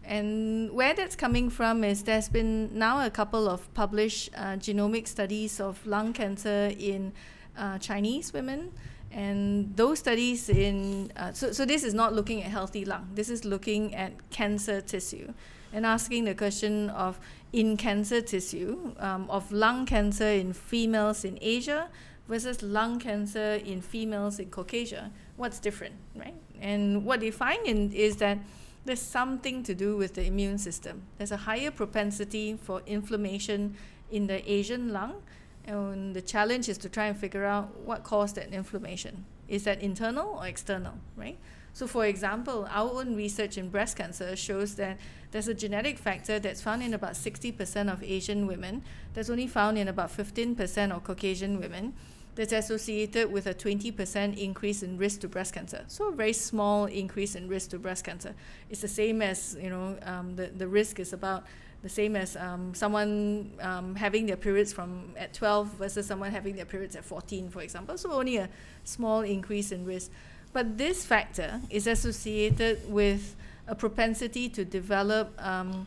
[0.03, 5.07] And where that's coming from is there's been now a couple of published uh, genomic
[5.07, 7.13] studies of lung cancer in
[7.55, 8.71] uh, Chinese women.
[9.15, 13.29] And those studies in, uh, so, so this is not looking at healthy lung, this
[13.29, 15.33] is looking at cancer tissue
[15.71, 17.17] and asking the question of
[17.53, 21.87] in cancer tissue, um, of lung cancer in females in Asia
[22.27, 25.11] versus lung cancer in females in Caucasia.
[25.37, 26.35] What's different, right?
[26.59, 28.39] And what they find in, is that
[28.83, 31.03] there's something to do with the immune system.
[31.17, 33.77] There's a higher propensity for inflammation
[34.11, 35.23] in the Asian lung,
[35.67, 39.25] and the challenge is to try and figure out what caused that inflammation.
[39.47, 41.37] Is that internal or external, right?
[41.73, 44.97] So, for example, our own research in breast cancer shows that
[45.31, 48.81] there's a genetic factor that's found in about 60% of Asian women,
[49.13, 51.93] that's only found in about 15% of Caucasian women,
[52.35, 55.83] that's associated with a 20% increase in risk to breast cancer.
[55.87, 58.35] So, a very small increase in risk to breast cancer.
[58.69, 61.43] It's the same as, you know, um, the, the risk is about
[61.85, 66.55] the same as um, someone um, having their periods from at 12 versus someone having
[66.55, 67.95] their periods at 14, for example.
[67.95, 68.49] So, only a
[68.83, 70.09] small increase in risk.
[70.51, 73.35] But this factor is associated with
[73.67, 75.85] a propensity to develop um,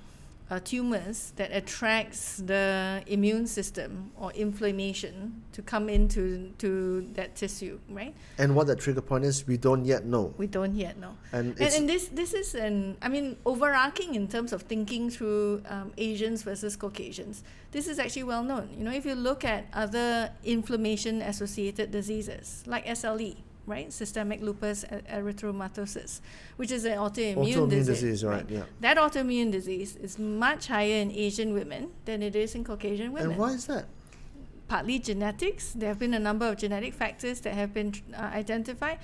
[0.50, 7.78] uh, tumors that attracts the immune system or inflammation to come into to that tissue,
[7.90, 8.14] right?
[8.38, 10.32] And what that trigger point is, we don't yet know.
[10.38, 11.16] We don't yet know.
[11.32, 15.62] And And, and this this is an I mean overarching in terms of thinking through
[15.68, 17.42] um, Asians versus Caucasians.
[17.70, 18.70] This is actually well known.
[18.76, 23.36] You know, if you look at other inflammation associated diseases like SLE,
[23.68, 23.92] right?
[23.92, 26.20] Systemic lupus erythematosus,
[26.56, 28.00] which is an autoimmune, Autoimmune disease.
[28.00, 28.44] disease, right?
[28.48, 28.62] Yeah.
[28.80, 33.30] That autoimmune disease is much higher in Asian women than it is in Caucasian women.
[33.30, 33.86] And why is that?
[34.68, 35.72] partly genetics.
[35.72, 38.98] There have been a number of genetic factors that have been uh, identified,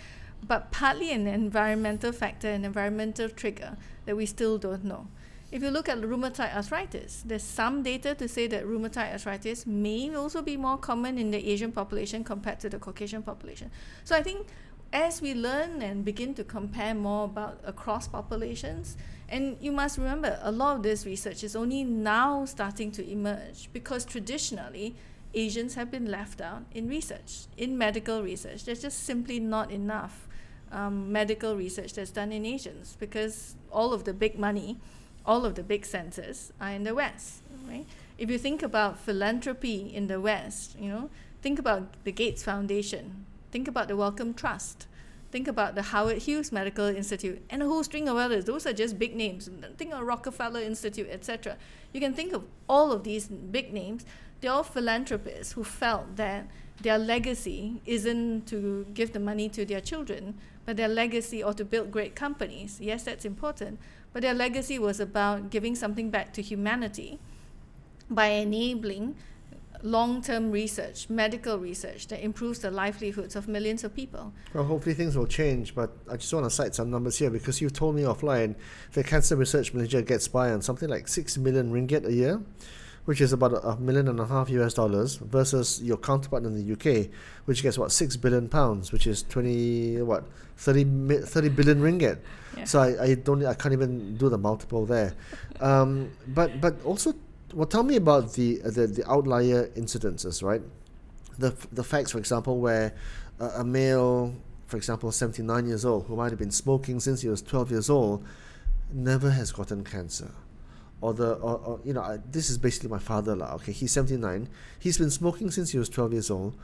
[0.47, 5.09] but partly an environmental factor, an environmental trigger that we still don't know.
[5.55, 10.13] If you look at rheumatoid arthritis, there's some data to say that rheumatoid arthritis may
[10.13, 13.71] also be more common in the Asian population compared to the Caucasian population.
[14.03, 14.49] So I think
[14.93, 18.97] as we learn and begin to compare more about across populations,
[19.29, 23.69] and you must remember a lot of this research is only now starting to emerge
[23.73, 24.97] because traditionally
[25.35, 28.65] Asians have been left out in research, in medical research.
[28.65, 30.27] There's just simply not enough
[30.73, 34.79] um, medical research that's done in Asians because all of the big money,
[35.27, 37.87] all of the big centers are in the West, right?
[38.19, 41.11] If you think about philanthropy in the West, you know,
[41.43, 44.87] think about the Gates Foundation, think about the Wellcome Trust,
[45.31, 48.45] think about the Howard Hughes Medical Institute, and a whole string of others.
[48.45, 49.49] Those are just big names.
[49.77, 51.57] Think of Rockefeller Institute, etc.
[51.93, 54.05] You can think of all of these big names
[54.45, 56.47] they're all philanthropists who felt that
[56.83, 60.35] their legacy isn't to give the money to their children,
[60.67, 62.79] but their legacy or to build great companies.
[62.79, 63.79] Yes, that's important,
[64.15, 67.19] but their legacy was about giving something back to humanity
[68.09, 69.17] by enabling
[69.83, 74.33] long-term research, medical research that improves the livelihoods of millions of people.
[74.55, 77.61] Well, hopefully things will change, but I just want to cite some numbers here because
[77.61, 78.55] you've told me offline
[78.93, 82.41] the Cancer Research Malaysia gets by on something like 6 million ringgit a year
[83.05, 86.73] which is about a million and a half US dollars, versus your counterpart in the
[86.73, 87.11] UK,
[87.45, 90.25] which gets what six billion pounds, which is twenty what
[90.57, 92.19] 30, 30 billion ringgit.
[92.57, 92.65] Yeah.
[92.65, 95.15] So I, I don't I can't even do the multiple there,
[95.61, 97.15] um, but but also
[97.53, 100.63] well tell me about the the the outlier incidences right,
[101.39, 102.95] the the facts for example where
[103.41, 104.35] uh, a male
[104.67, 107.91] for example 79 years old who might have been smoking since he was 12 years
[107.91, 108.25] old
[108.93, 110.31] never has gotten cancer
[111.01, 113.55] or the or, or you know I, this is basically my father lah.
[113.55, 114.49] Okay, he's seventy nine.
[114.79, 116.57] He's been smoking since he was twelve years old.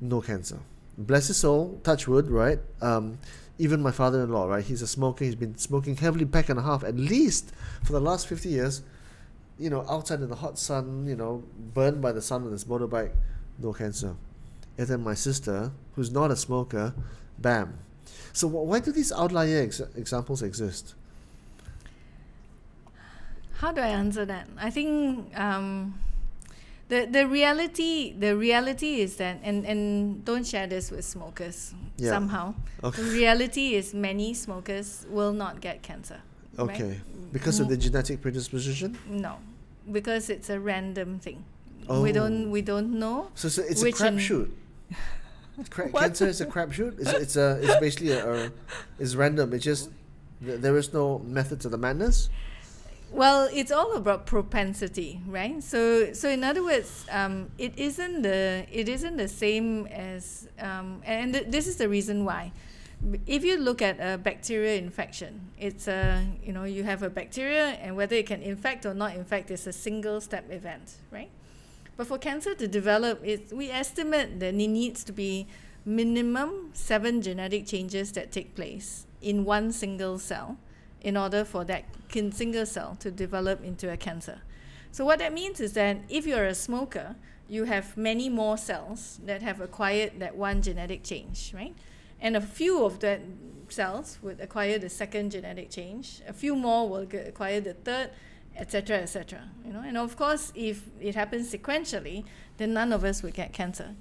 [0.00, 0.58] No cancer.
[0.96, 1.80] Bless his soul.
[1.82, 2.58] Touch wood, right?
[2.80, 3.18] Um,
[3.58, 4.64] even my father-in-law, right?
[4.64, 5.24] He's a smoker.
[5.24, 8.82] He's been smoking heavily pack and a half at least for the last fifty years.
[9.58, 11.44] You know, outside in the hot sun, you know,
[11.74, 13.12] burned by the sun on his motorbike,
[13.58, 14.16] no cancer.
[14.76, 16.92] And then my sister, who's not a smoker,
[17.38, 17.78] bam.
[18.32, 20.94] So why do these outlier ex- examples exist?
[23.64, 24.46] How do I answer that?
[24.58, 25.94] I think um,
[26.88, 32.10] the the reality the reality is that and and don't share this with smokers yeah.
[32.10, 32.54] somehow.
[32.82, 33.00] Okay.
[33.00, 36.20] The reality is many smokers will not get cancer.
[36.58, 37.32] Okay, right?
[37.32, 38.98] because of the genetic predisposition.
[39.08, 39.40] No,
[39.90, 41.42] because it's a random thing.
[41.88, 42.02] Oh.
[42.02, 43.32] We don't we don't know.
[43.34, 44.50] So, so it's a crapshoot.
[45.70, 47.00] Cra- cancer is a crapshoot.
[47.00, 48.50] It's, it's a it's basically a, a
[48.98, 49.54] it's random.
[49.54, 49.88] It's just
[50.42, 52.28] there is no method to the madness.
[53.14, 55.62] Well, it's all about propensity, right?
[55.62, 61.00] So, so in other words, um, it isn't the it isn't the same as, um,
[61.04, 62.50] and th- this is the reason why.
[63.24, 67.78] If you look at a bacterial infection, it's a you know you have a bacteria,
[67.80, 71.30] and whether it can infect or not infect is a single step event, right?
[71.96, 75.46] But for cancer to develop, it we estimate that it needs to be
[75.84, 80.58] minimum seven genetic changes that take place in one single cell
[81.04, 84.40] in order for that single cell to develop into a cancer.
[84.90, 87.14] So what that means is that if you're a smoker,
[87.48, 91.74] you have many more cells that have acquired that one genetic change, right?
[92.20, 93.20] And a few of that
[93.68, 96.22] cells would acquire the second genetic change.
[96.26, 98.10] A few more will acquire the third,
[98.56, 99.42] etc., etc.
[99.66, 102.24] You know, and of course, if it happens sequentially,
[102.56, 103.94] then none of us would get cancer.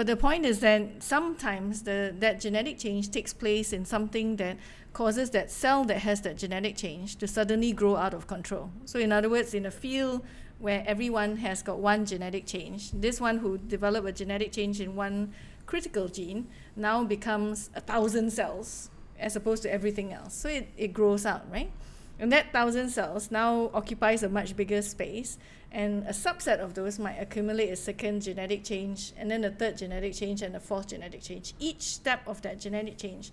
[0.00, 4.56] But the point is that sometimes the that genetic change takes place in something that
[4.94, 8.70] causes that cell that has that genetic change to suddenly grow out of control.
[8.86, 10.24] So, in other words, in a field
[10.58, 14.96] where everyone has got one genetic change, this one who developed a genetic change in
[14.96, 15.34] one
[15.66, 20.32] critical gene now becomes a thousand cells as opposed to everything else.
[20.32, 21.70] So, it, it grows out, right?
[22.18, 25.36] And that thousand cells now occupies a much bigger space,
[25.72, 29.78] and a subset of those might accumulate a second genetic change, and then a third
[29.78, 31.54] genetic change, and a fourth genetic change.
[31.58, 33.30] Each step of that genetic change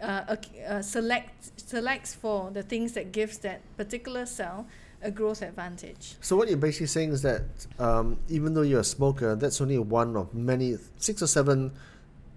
[0.00, 0.36] uh,
[0.68, 4.66] uh, select selects for the things that gives that particular cell
[5.02, 6.16] a growth advantage.
[6.20, 7.42] So what you're basically saying is that
[7.78, 11.72] um, even though you're a smoker, that's only one of many six or seven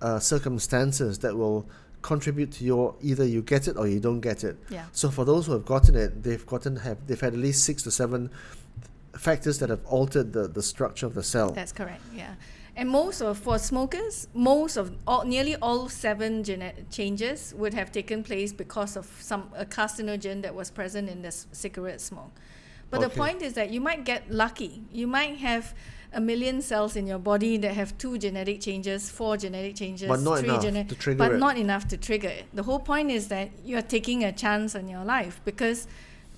[0.02, 1.68] uh, circumstances that will
[2.02, 4.58] contribute to your either you get it or you don't get it.
[4.70, 4.86] Yeah.
[4.91, 7.84] So for those who have gotten it, they've gotten have they've had at least six
[7.84, 8.32] to seven
[9.18, 11.51] factors that have altered the, the structure of the cell.
[11.51, 12.01] That's correct.
[12.16, 12.36] Yeah
[12.78, 17.91] And most of for smokers, most of all, nearly all seven genetic changes would have
[17.91, 22.32] taken place because of some a carcinogen that was present in the s- cigarette smoke.
[22.89, 24.84] But the point is that you might get lucky.
[24.91, 25.74] You might have
[26.14, 30.22] a million cells in your body that have two genetic changes, four genetic changes, But
[30.22, 31.38] not three enough gene- to trigger but it.
[31.45, 32.45] not enough to trigger it.
[32.53, 35.88] The whole point is that you're taking a chance on your life because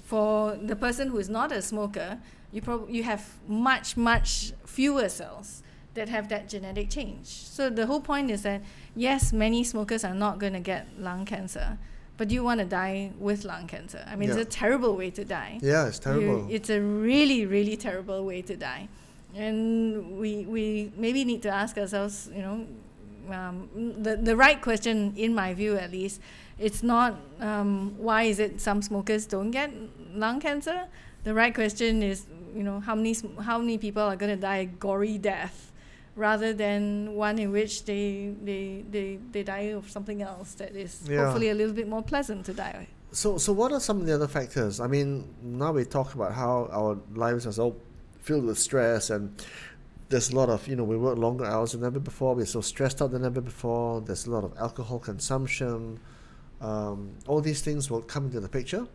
[0.06, 2.20] for the person who is not a smoker,
[2.54, 5.64] you prob- you have much much fewer cells
[5.96, 7.26] that have that genetic change.
[7.28, 8.62] So the whole point is that
[8.96, 11.78] yes, many smokers are not going to get lung cancer,
[12.18, 14.04] but you want to die with lung cancer.
[14.08, 14.36] I mean, Yeah.
[14.38, 15.60] it's a terrible way to die.
[15.62, 16.48] Yeah, it's You- terrible.
[16.50, 18.88] it's a really, really terrible way to die.
[19.36, 22.68] And we, we maybe need to ask ourselves, you know,
[23.32, 23.70] um,
[24.02, 26.22] the, the right question, in my view at least,
[26.60, 29.72] it's not um, why is it some smokers don't get
[30.14, 30.86] lung cancer.
[31.24, 32.26] The right question is,
[32.56, 35.72] you know, how many, how many people are going to die a gory death
[36.16, 41.02] rather than one in which they, they, they, they die of something else that is
[41.10, 41.26] Yeah.
[41.26, 43.18] hopefully a little bit more pleasant to die of.
[43.18, 44.80] So, so what are some of the other factors?
[44.80, 47.76] I mean, now we talk about how our lives are so
[48.22, 49.32] filled with stress, and
[50.10, 52.34] there's a lot of you know we work longer hours than ever before.
[52.36, 54.02] We're so stressed out than ever before.
[54.02, 56.00] There's a lot of alcohol consumption.
[56.62, 58.88] Um, all these things will come into the picture.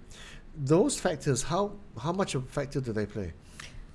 [0.57, 3.33] Those factors, how how much of a factor do they play?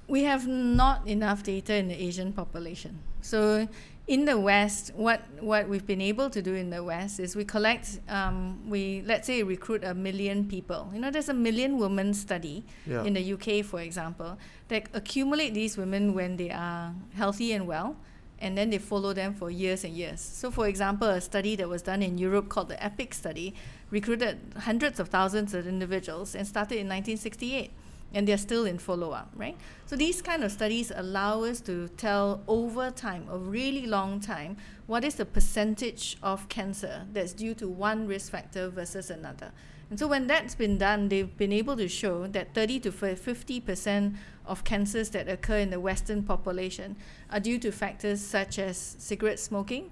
[0.07, 2.99] We have not enough data in the Asian population.
[3.21, 3.67] So
[4.07, 7.45] in the West, what what we've been able to do in the West is we
[7.45, 10.89] collect, um, we let's say recruit a million people.
[10.93, 13.03] You know, there's a million women study Yeah.
[13.05, 14.37] in the UK, for example,
[14.67, 17.95] that accumulate these women when they are healthy and well,
[18.39, 20.19] and then they follow them for years and years.
[20.19, 23.53] So, for example, a study that was done in Europe called the EPIC study
[23.89, 27.71] recruited hundreds of thousands of individuals and started in 1968
[28.14, 29.57] and they're still in follow up, right?
[29.86, 34.57] So these kind of studies allow us to tell over time, a really long time,
[34.88, 39.51] what is the percentage of cancer that's due to one risk factor versus another.
[39.89, 44.16] And so when that's been done, they've been able to show that 30 to 50%
[44.45, 46.95] of cancers that occur in the Western population
[47.32, 49.91] are due to factors such as cigarette smoking,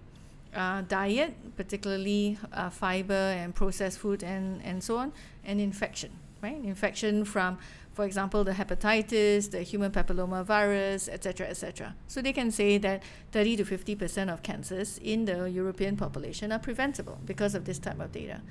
[0.56, 5.14] uh, diet, particularly uh, fiber and processed food and, and so on,
[5.46, 6.12] and infection,
[6.42, 6.58] right?
[6.64, 7.58] Infection from,
[7.94, 11.96] for example, the hepatitis, the human papilloma virus, etc., etc.
[12.08, 16.60] So they can say that 30 to 50% of cancers in the European population are
[16.60, 18.42] preventable because of this type of data.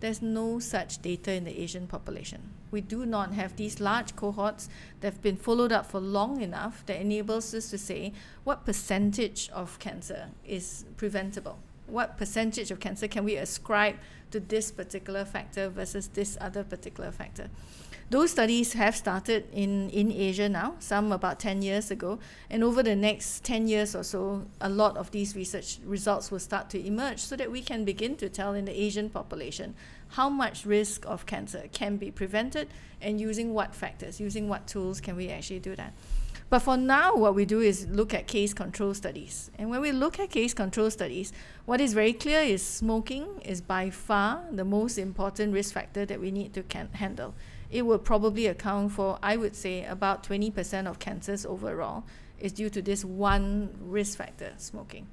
[0.00, 2.50] There's no such data in the Asian population.
[2.70, 4.68] We do not have these large cohorts
[5.00, 8.12] that have been followed up for long enough that enables us to say
[8.44, 11.58] what percentage of cancer is preventable.
[11.86, 13.96] What percentage of cancer can we ascribe
[14.32, 17.48] to this particular factor versus this other particular factor?
[18.08, 22.80] Those studies have started in, in Asia now, some about 10 years ago, and over
[22.80, 26.86] the next 10 years or so, a lot of these research results will start to
[26.86, 29.74] emerge so that we can begin to tell in the Asian population
[30.10, 32.68] how much risk of cancer can be prevented
[33.02, 35.92] and using what factors, using what tools can we actually do that.
[36.48, 39.50] But for now, what we do is look at case control studies.
[39.58, 41.32] And when we look at case control studies,
[41.64, 46.20] what is very clear is smoking is by far the most important risk factor that
[46.20, 47.34] we need to can- handle.
[47.70, 52.04] It will probably account for, I would say, about 20% of cancers overall
[52.38, 55.06] is due to this one risk factor, smoking.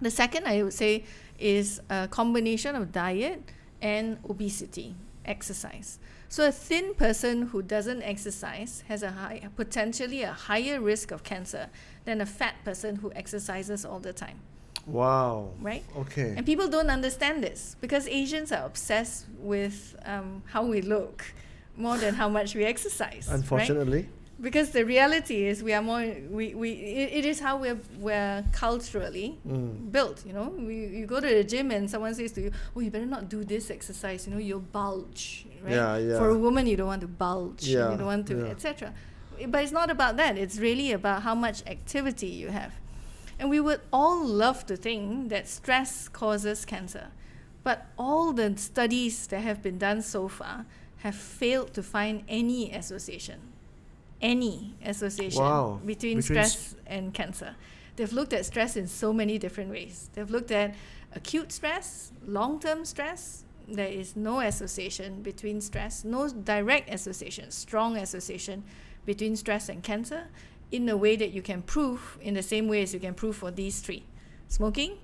[0.00, 1.04] The second, I would say,
[1.38, 3.42] is a combination of diet
[3.80, 4.94] and obesity,
[5.24, 5.98] exercise.
[6.28, 11.22] So a thin person who doesn't exercise has a high, potentially a higher risk of
[11.22, 11.68] cancer
[12.04, 14.40] than a fat person who exercises all the time,
[14.86, 15.50] Wow.
[15.60, 15.84] right?
[15.96, 16.34] Okay.
[16.36, 21.24] And people don't understand this because Asians are obsessed with um, how we look
[21.76, 23.26] more than how much we exercise.
[23.28, 23.36] right?
[23.36, 24.08] Unfortunately.
[24.40, 28.44] Because the reality is we are more we, we it, it is how we're we're
[28.52, 29.92] culturally Mm.
[29.92, 30.48] built, you know.
[30.58, 33.28] We, you go to the gym and someone says to you, Oh, you better not
[33.28, 35.46] do this exercise, you know, you'll bulge.
[35.62, 35.74] Right?
[35.74, 36.18] Yeah, yeah.
[36.18, 37.62] For a woman you don't want to bulge.
[37.64, 38.44] Yeah, You don't want to yeah.
[38.54, 38.92] etc.
[39.48, 40.36] But it's not about that.
[40.36, 42.72] It's really about how much activity you have.
[43.38, 47.08] And we would all love to think that stress causes cancer.
[47.62, 50.66] But all the studies that have been done so far
[51.04, 53.38] have failed to find any association.
[54.22, 55.80] Any association Wow.
[55.84, 57.56] between, Between stress and cancer.
[57.96, 60.08] They've looked at stress in so many different ways.
[60.14, 60.74] They've looked at
[61.14, 63.44] acute stress, long term stress.
[63.68, 68.64] There is no association between stress, no direct association, strong association
[69.04, 70.28] between stress and cancer
[70.72, 73.36] in a way that you can prove in the same way as you can prove
[73.36, 74.04] for these three
[74.48, 74.96] smoking,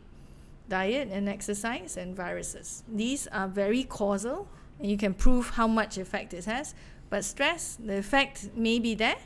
[0.68, 2.84] diet and exercise, and viruses.
[2.88, 4.48] These are very causal,
[4.81, 6.74] and you can prove how much effect it has.
[7.11, 9.16] But stress, the effect may be there,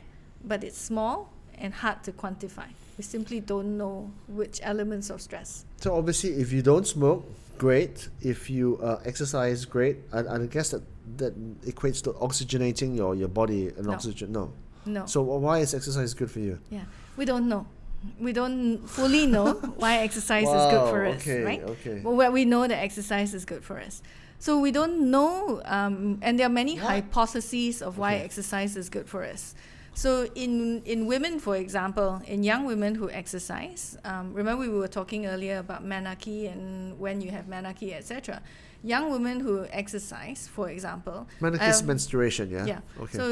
[0.43, 2.67] but it's small and hard to quantify.
[2.97, 5.65] We simply don't know which elements of stress.
[5.77, 7.25] So obviously, if you don't smoke,
[7.57, 8.09] great.
[8.21, 9.97] If you uh, exercise, great.
[10.11, 10.81] And, and I guess that
[11.17, 13.93] that equates to oxygenating your, your body and No.
[13.93, 14.31] oxygen.
[14.31, 14.51] No.
[14.85, 15.05] No.
[15.05, 16.59] So why is exercise good for you?
[16.69, 16.85] Yeah,
[17.17, 17.67] we don't know.
[18.19, 21.63] We don't fully know why exercise is good for us, okay, right?
[21.63, 22.01] okay.
[22.03, 24.01] But where we know that exercise is good for us.
[24.45, 26.85] So we don't know, um, and there are many What?
[26.85, 28.25] hypotheses of why Okay.
[28.25, 29.55] exercise is good for us.
[29.95, 34.87] So in in women, for example, in young women who exercise, um, remember we were
[34.99, 38.43] talking earlier about menarche and when you have menarche, etc.
[38.83, 42.65] Young women who exercise, for example, Menarche is um, menstruation, yeah?
[42.67, 42.81] yeah.
[43.01, 43.17] Okay.
[43.17, 43.25] So,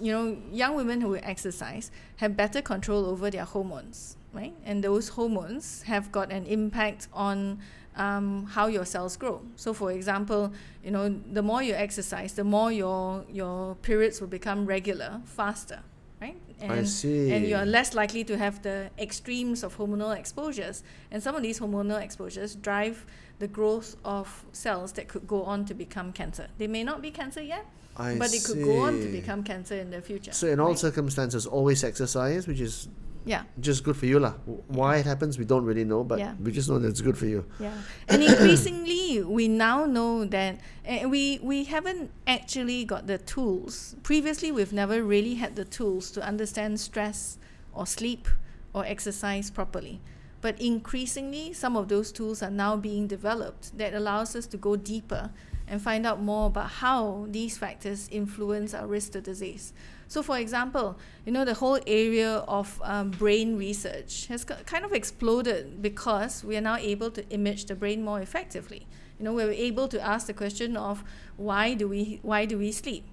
[0.00, 1.90] you know, young women who exercise
[2.22, 4.54] have better control over their hormones, right?
[4.64, 7.58] And those hormones have got an impact on
[7.96, 9.42] um, how your cells grow.
[9.56, 14.28] So, for example, you know, the more you exercise, the more your your periods will
[14.28, 15.80] become regular faster,
[16.20, 16.36] right?
[16.60, 17.32] And, I see.
[17.32, 20.82] And you are less likely to have the extremes of hormonal exposures.
[21.10, 23.06] And some of these hormonal exposures drive
[23.38, 26.48] the growth of cells that could go on to become cancer.
[26.58, 27.66] They may not be cancer yet,
[27.96, 30.32] I but it could go on to become cancer in the future.
[30.32, 30.78] So in all right?
[30.78, 32.88] circumstances, always exercise, which is
[33.24, 34.32] yeah, just good for you lah.
[34.68, 36.34] Why it happens, we don't really know, but Yeah.
[36.40, 37.44] we just know that it's good for you.
[37.58, 37.72] yeah.
[38.08, 43.96] And increasingly, we now know that uh, we we haven't actually got the tools.
[44.02, 47.38] Previously, we've never really had the tools to understand stress
[47.72, 48.28] or sleep
[48.72, 50.00] or exercise properly.
[50.44, 54.76] But increasingly, some of those tools are now being developed that allows us to go
[54.76, 55.30] deeper
[55.66, 59.72] and find out more about how these factors influence our risk to disease.
[60.08, 64.84] So, for example, you know, the whole area of um, brain research has ki- kind
[64.84, 68.86] of exploded because we are now able to image the brain more effectively.
[69.18, 71.04] You know, we're able to ask the question of
[71.36, 73.04] why do we why do we sleep?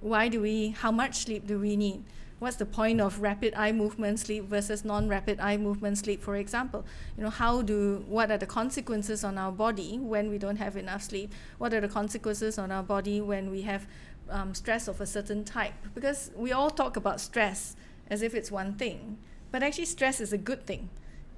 [0.00, 2.04] Why do we how much sleep do we need?
[2.38, 6.84] What's the point of rapid eye movement sleep versus non-rapid eye movement sleep, for example?
[7.16, 10.76] You know, how do what are the consequences on our body when we don't have
[10.76, 11.32] enough sleep?
[11.56, 13.86] What are the consequences on our body when we have
[14.30, 15.74] um, stress of a certain type?
[15.94, 17.76] Because we all talk about stress
[18.08, 19.18] as if it's one thing,
[19.50, 20.88] but actually stress is a good thing.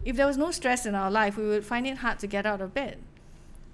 [0.05, 2.47] If there was no stress in our life, we would find it hard to get
[2.47, 2.99] out of bed.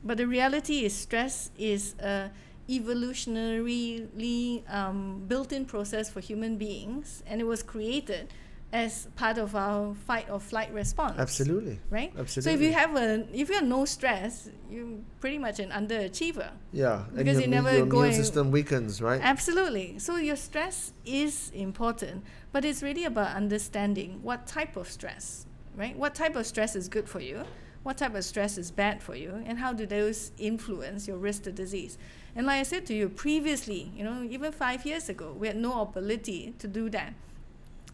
[0.02, 2.30] But the reality is, stress is a
[2.68, 8.32] evolutionarily um, built-in process for human beings, and it was created
[8.74, 11.16] as part of our fight or flight response.
[11.16, 11.78] Absolutely.
[11.90, 12.12] Right.
[12.18, 12.42] Absolutely.
[12.50, 16.50] So if you have a, if you have no stress, you're pretty much an underachiever.
[16.72, 17.04] Yeah.
[17.06, 19.20] and Because your, you immune- never your go immune system weakens, right?
[19.22, 20.00] Absolutely.
[20.00, 25.46] So your stress is important, but it's really about understanding what type of stress,
[25.76, 25.96] right?
[25.96, 27.44] What type of stress is good for you?
[27.84, 29.42] What type of stress is bad for you?
[29.46, 31.96] And how do those influence your risk to disease?
[32.34, 35.56] And like I said to you previously, you know, even five years ago, we had
[35.56, 37.12] no ability to do that.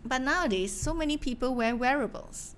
[0.05, 2.55] But nowadays, so many people wear wearables.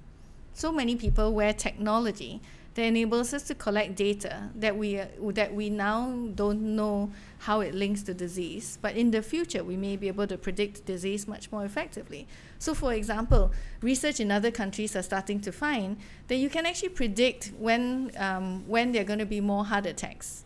[0.55, 2.41] So many people wear technology
[2.75, 5.01] that enables us to collect data that we
[5.35, 9.77] that we now don't know how it links to disease, but in the future we
[9.77, 12.27] may be able to predict disease much more effectively.
[12.59, 15.97] So, for example, research in other countries are starting to find
[16.29, 19.87] that you can actually predict when um, when there are going to be more heart
[19.87, 20.45] attacks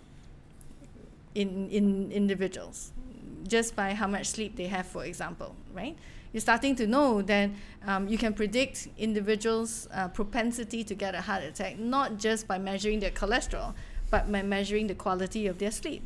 [1.34, 2.92] in in individuals
[3.46, 5.96] just by how much sleep they have, for example, right?
[6.36, 7.48] You're starting to know that
[7.86, 12.58] um, you can predict individuals' uh, propensity to get a heart attack not just by
[12.58, 13.72] measuring their cholesterol,
[14.10, 16.02] but by measuring the quality of their sleep,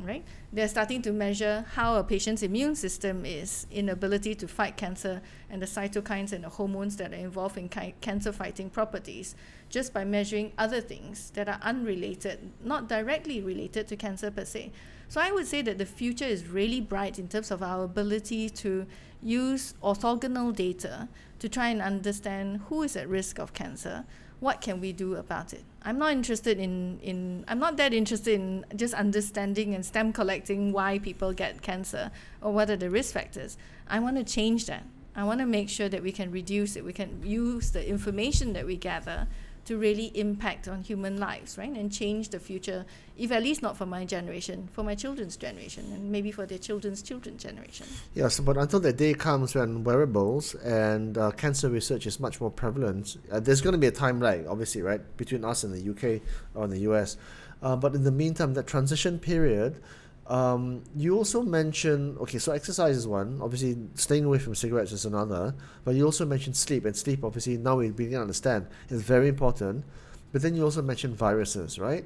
[0.00, 0.24] right?
[0.52, 5.22] They're starting to measure how a patient's immune system is in ability to fight cancer
[5.48, 9.36] and the cytokines and the hormones that are involved in cancer fighting properties
[9.70, 14.72] just by measuring other things that are unrelated, not directly related to cancer per se.
[15.10, 18.50] So I would say that the future is really bright in terms of our ability
[18.50, 18.86] to
[19.22, 21.08] use orthogonal data
[21.38, 24.04] to try and understand who is at risk of cancer,
[24.40, 25.64] what can we do about it.
[25.82, 30.72] I'm not interested in, in I'm not that interested in just understanding and stem collecting
[30.72, 32.10] why people get cancer
[32.40, 33.56] or what are the risk factors.
[33.88, 34.84] I want to change that.
[35.16, 36.84] I want to make sure that we can reduce it.
[36.84, 39.26] We can use the information that we gather
[39.68, 41.70] to really impact on human lives, right?
[41.70, 42.86] And change the future,
[43.18, 46.56] if at least not for my generation, for my children's generation, and maybe for their
[46.56, 47.86] children's children's generation.
[48.14, 52.50] Yes, but until that day comes when wearables and uh, cancer research is much more
[52.50, 55.90] prevalent, uh, there's going to be a time lag, obviously, right, between us and the
[55.90, 56.22] UK
[56.54, 57.18] or the US.
[57.62, 59.82] Uh, but in the meantime, that transition period,
[60.28, 63.40] um, you also mentioned okay, so exercise is one.
[63.42, 65.54] Obviously, staying away from cigarettes is another.
[65.84, 69.28] But you also mentioned sleep, and sleep, obviously, now we begin to understand is very
[69.28, 69.84] important.
[70.32, 72.04] But then you also mentioned viruses, right?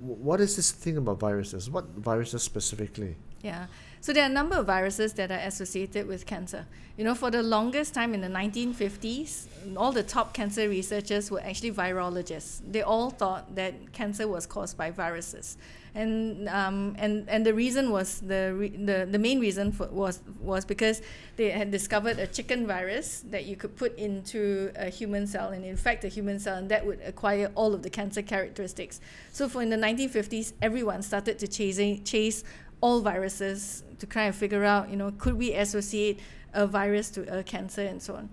[0.00, 1.68] W- what is this thing about viruses?
[1.68, 3.16] What viruses specifically?
[3.42, 3.66] Yeah.
[4.08, 6.64] So there are a number of viruses that are associated with cancer.
[6.96, 11.42] You know, for the longest time in the 1950s, all the top cancer researchers were
[11.42, 12.62] actually virologists.
[12.72, 15.58] They all thought that cancer was caused by viruses,
[15.94, 20.20] and um, and and the reason was the re- the the main reason for, was
[20.40, 21.02] was because
[21.36, 25.66] they had discovered a chicken virus that you could put into a human cell and
[25.66, 29.02] infect a human cell, and that would acquire all of the cancer characteristics.
[29.32, 32.42] So, for in the 1950s, everyone started to chasing chase
[32.80, 36.20] all viruses to try and figure out, you know, could we associate
[36.52, 38.28] a virus to a cancer and so on.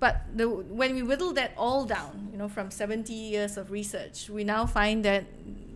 [0.00, 4.30] But the, when we whittle that all down, you know, from 70 years of research,
[4.30, 5.24] we now find that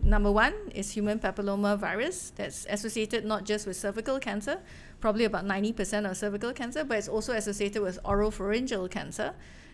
[0.01, 4.59] number one is human papilloma virus that's associated not just with cervical cancer,
[5.01, 9.33] probably about 90% of cervical cancer, but it's also associated with oropharyngeal cancer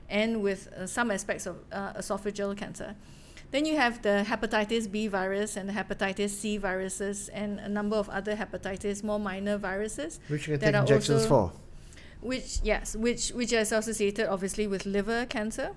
[0.09, 2.95] and with uh, some aspects of uh, esophageal cancer.
[3.51, 7.95] Then you have the hepatitis B virus and the hepatitis C viruses and a number
[7.95, 10.19] of other hepatitis, more minor viruses.
[10.27, 11.51] Which you can that take are injections also- for.
[12.21, 15.71] Which yes, which which is associated obviously with liver cancer.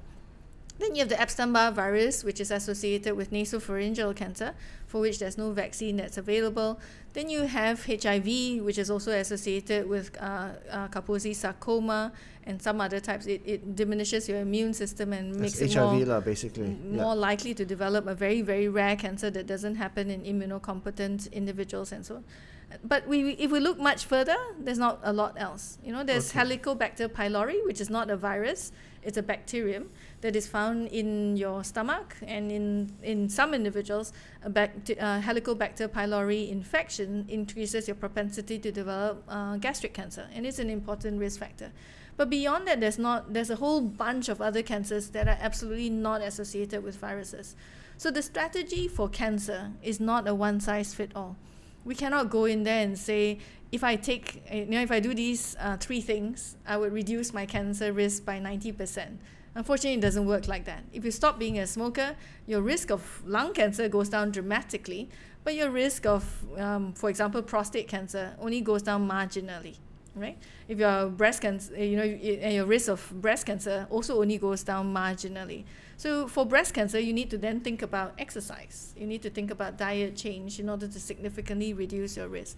[0.82, 4.52] Then you have the Epstein-Barr virus, which is associated with nasopharyngeal cancer,
[4.88, 6.80] for which there's no vaccine that's available.
[7.12, 12.10] Then you have HIV, which is also associated with uh, uh, Kaposi sarcoma
[12.46, 13.26] and some other types.
[13.26, 16.64] It, it diminishes your immune system and makes That's it more HIV lah, basically.
[16.66, 17.02] m- Yeah.
[17.04, 21.92] more likely to develop a very very rare cancer that doesn't happen in immunocompetent individuals
[21.92, 22.24] and so on
[22.82, 26.02] but we we- if we look much further there's not a lot else you know
[26.02, 26.40] there's Okay.
[26.40, 28.72] helicobacter pylori which is not a virus
[29.06, 29.84] it's a bacterium
[30.22, 34.12] that is found in your stomach and in in some individuals
[34.44, 40.58] a uh, helicobacter pylori infection increases your propensity to develop uh, gastric cancer and it's
[40.58, 41.70] an important risk factor
[42.16, 45.90] but beyond that, there's not there's a whole bunch of other cancers that are absolutely
[45.90, 47.56] not associated with viruses.
[47.96, 51.36] So the strategy for cancer is not a one size fit all.
[51.84, 53.38] We cannot go in there and say
[53.70, 57.32] if I take you know if I do these uh, three things, I would reduce
[57.32, 59.16] my cancer risk by 90%.
[59.54, 60.84] Unfortunately, it doesn't work like that.
[60.92, 65.08] If you stop being a smoker, your risk of lung cancer goes down dramatically,
[65.44, 66.24] but your risk of,
[66.56, 69.76] um, for example, prostate cancer only goes down marginally
[70.14, 70.36] right?
[70.68, 74.62] If your breast cancer, you know, and your risk of breast cancer also only goes
[74.62, 75.64] down marginally.
[75.96, 78.94] So for breast cancer, you need to then think about exercise.
[78.96, 82.56] You need to think about diet change in order to significantly reduce your risk.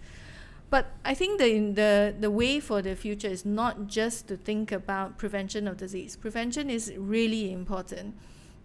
[0.69, 4.71] But I think the the the way for the future is not just to think
[4.71, 6.15] about prevention of disease.
[6.15, 8.15] Prevention is really important,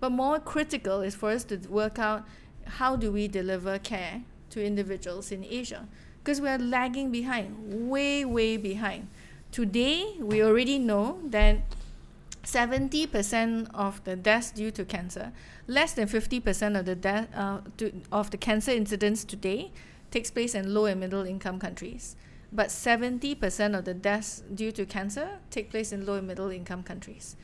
[0.01, 2.26] but more critical is for us to work out
[2.66, 5.86] how do we deliver care to individuals in Asia
[6.18, 9.09] because we are lagging behind, way way behind.
[9.53, 11.59] Today we already know that
[12.44, 15.32] 70% of the deaths due to cancer,
[15.66, 19.70] less than 50% of the death uh, to, of the cancer incidents today
[20.11, 22.16] takes place in low and middle income countries.
[22.52, 26.82] But 70% of the deaths due to cancer take place in low and middle income
[26.82, 27.36] countries.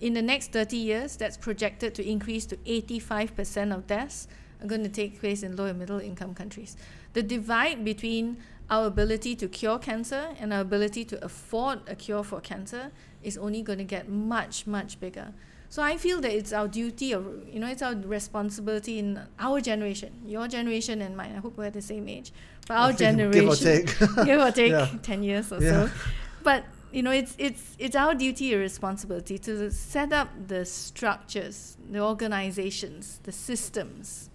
[0.00, 4.26] In the next 30 years, that's projected to increase to 85% of deaths
[4.62, 6.76] are going to take place in low and middle income countries.
[7.12, 8.38] The divide between
[8.70, 12.90] our ability to cure cancer and our ability to afford a cure for cancer
[13.22, 15.32] is only going to get much, much bigger.
[15.68, 19.60] So I feel that it's our duty, or you know, it's our responsibility in our
[19.60, 21.32] generation, your generation and mine.
[21.36, 22.32] I hope we're the same age,
[22.68, 23.98] but our generation, Give or take.
[24.24, 24.88] give or take Yeah.
[25.02, 25.86] 10 years or Yeah.
[25.88, 25.92] so
[26.44, 31.76] but you know it's it's it's our duty or responsibility to set up the structures
[31.90, 34.30] the organizations the systems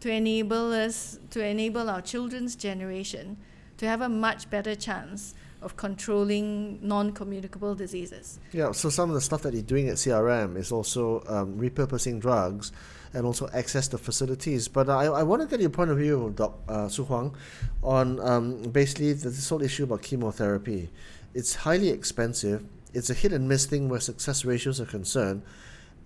[0.00, 3.36] to enable us to enable our children's generation
[3.78, 9.20] to have a much better chance of controlling non-communicable diseases Yeah, so some of the
[9.20, 12.72] stuff that you're doing at CRM is also um, repurposing drugs
[13.16, 14.68] and also access to facilities.
[14.68, 17.34] But I, I want to get your point of view, Doc uh, Soo Hwang,
[17.82, 20.90] on um, basically this whole issue about chemotherapy.
[21.34, 22.64] It's highly expensive.
[22.92, 25.42] It's a hit and miss thing where success ratios are concerned.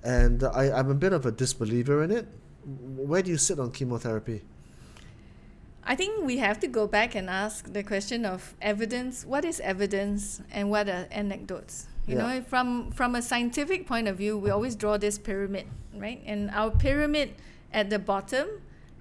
[0.05, 2.29] And I, I'm a bit of a disbeliever in it.
[2.65, 4.43] Where do you sit on chemotherapy?
[5.85, 9.25] I think we have to go back and ask the question of evidence.
[9.25, 11.89] What is evidence and what are anecdotes?
[12.07, 12.23] You Yeah.
[12.39, 16.21] know, from from a scientific point of view, we always draw this pyramid, right?
[16.27, 17.35] And our pyramid
[17.73, 18.47] at the bottom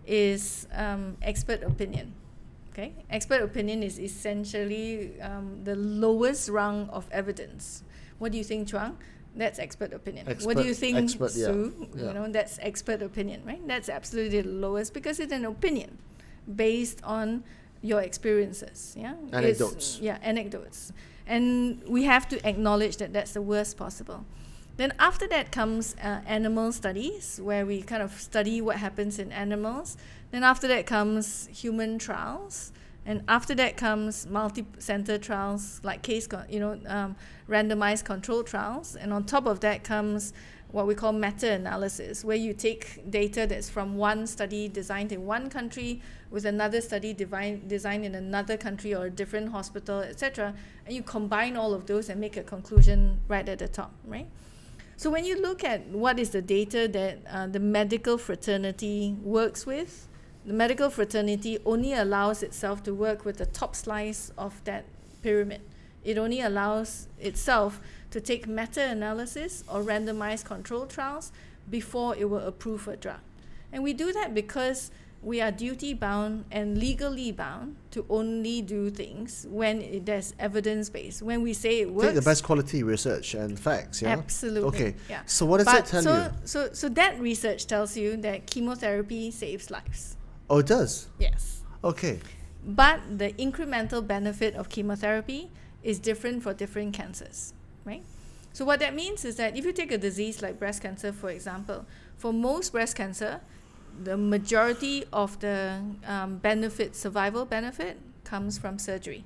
[0.06, 2.14] is um, expert opinion.
[2.72, 7.84] Okay, expert opinion is essentially um, the lowest rung of evidence.
[8.20, 8.98] What do you think, Chuang?
[9.36, 10.26] That's expert opinion.
[10.44, 11.74] what do you think, expert, Sue?
[11.96, 12.08] yeah.
[12.08, 13.62] You know, that's expert opinion, right?
[13.68, 15.98] That's absolutely the lowest because it's an opinion
[16.56, 17.44] based on
[17.82, 18.96] your experiences.
[18.98, 20.00] Yeah, It's- Anecdotes.
[20.02, 20.92] yeah, anecdotes,
[21.28, 24.26] and we have to acknowledge that that's the worst possible.
[24.78, 29.32] Then after that comes uh, animal studies, where we kind of study what happens in
[29.32, 29.98] animals.
[30.32, 32.72] Then after that comes human trials,
[33.06, 37.16] And after that comes multi-center trials like case, con- you know, um,
[37.48, 38.96] randomized control trials.
[38.96, 40.34] And on top of that comes
[40.72, 45.50] what we call meta-analysis, where you take data that's from one study designed in one
[45.50, 50.54] country with another study divine, designed in another country or a different hospital, etc.,
[50.86, 54.28] and you combine all of those and make a conclusion right at the top, right?
[54.96, 59.66] So when you look at what is the data that uh, the medical fraternity works
[59.66, 60.08] with,
[60.46, 64.86] the medical fraternity only allows itself to work with the top slice of that
[65.22, 65.62] pyramid.
[66.04, 67.80] It only allows itself
[68.12, 71.32] to take meta-analysis or randomized control trials
[71.70, 73.20] before it will approve a drug.
[73.72, 74.92] And we do that because
[75.22, 80.90] we are duty bound and legally bound to only do things when it, there's evidence
[80.90, 81.22] based.
[81.22, 84.02] When we say it works, Take the best quality research and facts.
[84.02, 84.10] Yeah.
[84.10, 84.70] Absolutely.
[84.70, 84.96] Okay.
[85.10, 85.22] Yeah.
[85.26, 86.32] So what does but that tell so, you?
[86.46, 90.16] So, so that research tells you that chemotherapy saves lives.
[90.50, 91.08] Oh, it does.
[91.20, 91.64] Yes.
[91.84, 92.20] Okay.
[92.66, 95.50] But the incremental benefit of chemotherapy
[95.84, 97.54] is different for different cancers,
[97.90, 98.04] right?
[98.54, 101.30] So what that means is that if you take a disease like breast cancer, for
[101.30, 101.86] example,
[102.18, 103.42] for most breast cancer,
[104.04, 109.24] the majority of the um, benefit, survival benefit, comes from surgery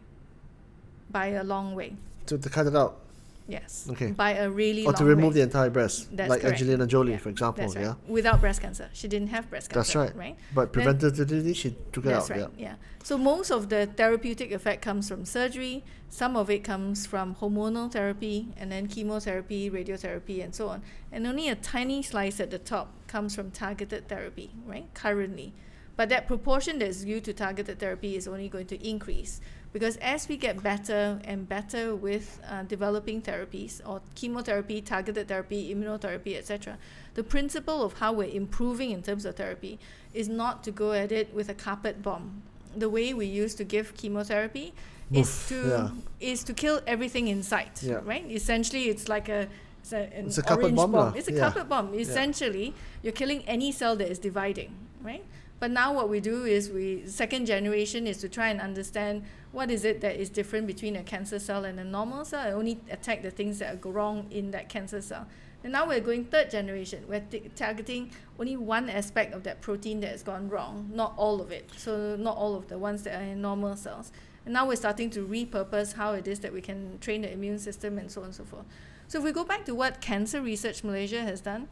[1.09, 1.95] by a long way.
[2.27, 3.02] To, to cut it out.
[3.47, 3.87] Yes.
[3.91, 4.11] Okay.
[4.11, 5.39] By a really Or to remove way.
[5.39, 6.15] the entire breast.
[6.15, 6.61] That's like correct.
[6.61, 7.65] Angelina Jolie, Yeah, for example.
[7.67, 7.77] Right.
[7.83, 7.95] Yeah.
[8.07, 8.89] Without breast cancer.
[8.93, 9.79] She didn't have breast cancer.
[9.79, 10.15] That's right.
[10.15, 10.37] Right?
[10.55, 12.37] But preventatively, she took it That's out.
[12.37, 12.49] right.
[12.57, 12.67] Yeah.
[12.69, 12.75] Yeah.
[13.03, 15.83] So most of the therapeutic effect comes from surgery.
[16.09, 20.81] Some of it comes from hormonal therapy, and then chemotherapy, radiotherapy, and so on.
[21.11, 24.85] And only a tiny slice at the top comes from targeted therapy, right?
[24.93, 25.53] Currently,
[25.97, 29.41] but that proportion that's due to targeted therapy is only going to increase
[29.73, 35.73] because as we get better and better with uh, developing therapies or chemotherapy, targeted therapy,
[35.73, 36.77] immunotherapy, etc.,
[37.15, 39.79] the principle of how we're improving in terms of therapy
[40.13, 42.43] is not to go at it with a carpet bomb.
[42.75, 44.73] The way we used to give chemotherapy
[45.11, 45.89] is to yeah.
[46.19, 47.99] is to kill everything in sight, Yeah.
[48.03, 48.25] right?
[48.29, 49.47] Essentially, it's like a
[49.79, 51.15] it's a, an It's a carpet orange bomb bomb.
[51.15, 51.39] It's a yeah.
[51.39, 51.93] carpet bomb.
[51.93, 54.71] Essentially, you're killing any cell that is dividing,
[55.01, 55.23] right?
[55.59, 59.69] But now what we do is we second generation is to try and understand what
[59.69, 62.79] is it that is different between a cancer cell and a normal cell and only
[62.89, 65.27] attack the things that are wrong in that cancer cell.
[65.63, 67.05] And now we're going third generation.
[67.07, 67.23] We're
[67.55, 71.69] targeting only one aspect of that protein that has gone wrong, not all of it.
[71.77, 74.11] So not all of the ones that are in normal cells.
[74.43, 77.59] And now we're starting to repurpose how it is that we can train the immune
[77.59, 78.65] system and so on and so forth.
[79.07, 81.67] So if we go back to what Cancer Research Malaysia has done,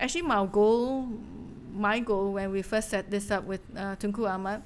[0.00, 1.08] actually my goal,
[1.72, 4.62] my goal when we first set this up with uh, Tunku Ahmad,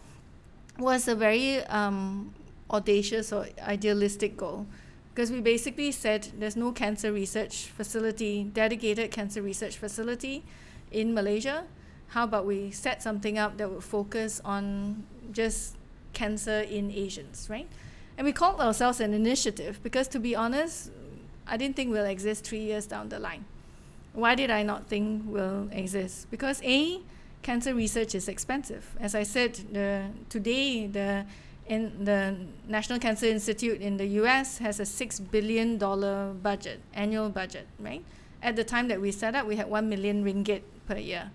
[0.79, 2.35] was a very um,
[2.71, 4.67] audacious or idealistic goal.
[5.15, 10.43] Because we basically said there's no cancer research facility, dedicated cancer research facility
[10.91, 11.65] in Malaysia.
[12.09, 15.77] How about we set something up that would focus on just
[16.13, 17.69] cancer in Asians, right?
[18.17, 20.91] And we called ourselves an initiative because, to be honest,
[21.47, 23.45] I didn't think we'll exist three years down the line.
[24.13, 26.31] Why did I not think we'll exist?
[26.31, 27.01] Because A,
[27.43, 28.97] cancer research is expensive.
[29.01, 31.27] As I said, the, today the
[31.67, 32.37] in the
[32.69, 38.05] National Cancer Institute in the US has a six billion dollar budget, annual budget, right?
[38.43, 41.31] At the time that we set up, we had one million ringgit per year.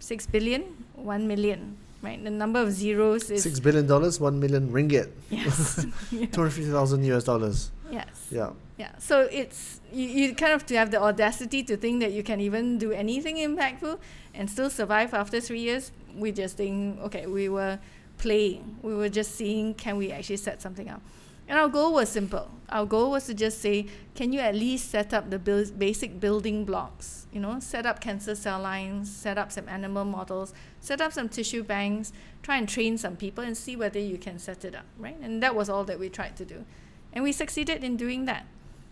[0.00, 0.62] Six billion,
[0.94, 2.22] one million, right?
[2.22, 6.26] The number of zeros is Six billion dollars, one million ringgit, yes, yeah.
[6.26, 7.70] two hundred fifty thousand US dollars.
[7.90, 8.28] yes.
[8.30, 8.50] Yeah.
[8.78, 12.22] Yeah, so it's you, you kind of to have the audacity to think that you
[12.22, 13.98] can even do anything impactful
[14.34, 15.90] and still survive after three years.
[16.14, 17.80] We just think, okay, we were
[18.18, 18.78] playing.
[18.82, 21.00] We were just seeing can we actually set something up.
[21.48, 22.50] And our goal was simple.
[22.68, 26.66] Our goal was to just say, can you at least set up the basic building
[26.66, 27.26] blocks?
[27.32, 31.30] You know, set up cancer cell lines, set up some animal models, set up some
[31.30, 32.12] tissue banks,
[32.42, 35.16] try and train some people and see whether you can set it up, right?
[35.22, 36.66] And that was all that we tried to do.
[37.14, 38.46] And we succeeded in doing that.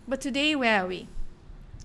[0.07, 1.07] But today, where are we?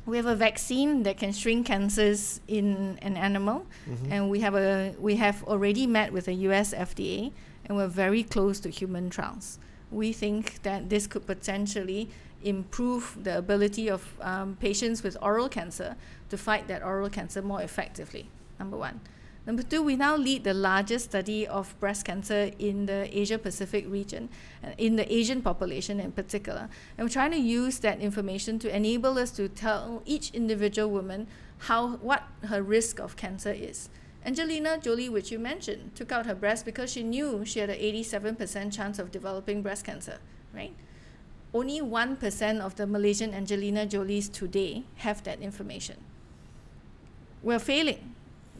[0.05, 4.11] We have a vaccine that can shrink cancers in an animal, Mhm.
[4.11, 6.74] and we have a we have already met with the U.S.
[6.74, 7.32] FDA,
[7.64, 9.59] and we're very close to human trials.
[9.92, 12.09] We think that this could potentially
[12.42, 15.94] improve the ability of um, patients with oral cancer
[16.30, 18.26] to fight that oral cancer more effectively.
[18.59, 19.00] Number one.
[19.45, 23.84] Number two, we now lead the largest study of breast cancer in the Asia Pacific
[23.88, 24.28] region,
[24.62, 26.68] uh, in the Asian population in particular.
[26.97, 31.26] And we're trying to use that information to enable us to tell each individual woman
[31.59, 33.88] how what her risk of cancer is.
[34.24, 37.80] Angelina Jolie, which you mentioned, took out her breast because she knew she had an
[37.80, 40.18] 87% chance of developing breast cancer,
[40.55, 40.72] right?
[41.53, 45.97] Only 1% of the Malaysian Angelina Jolies today have that information.
[47.43, 48.12] We're failing.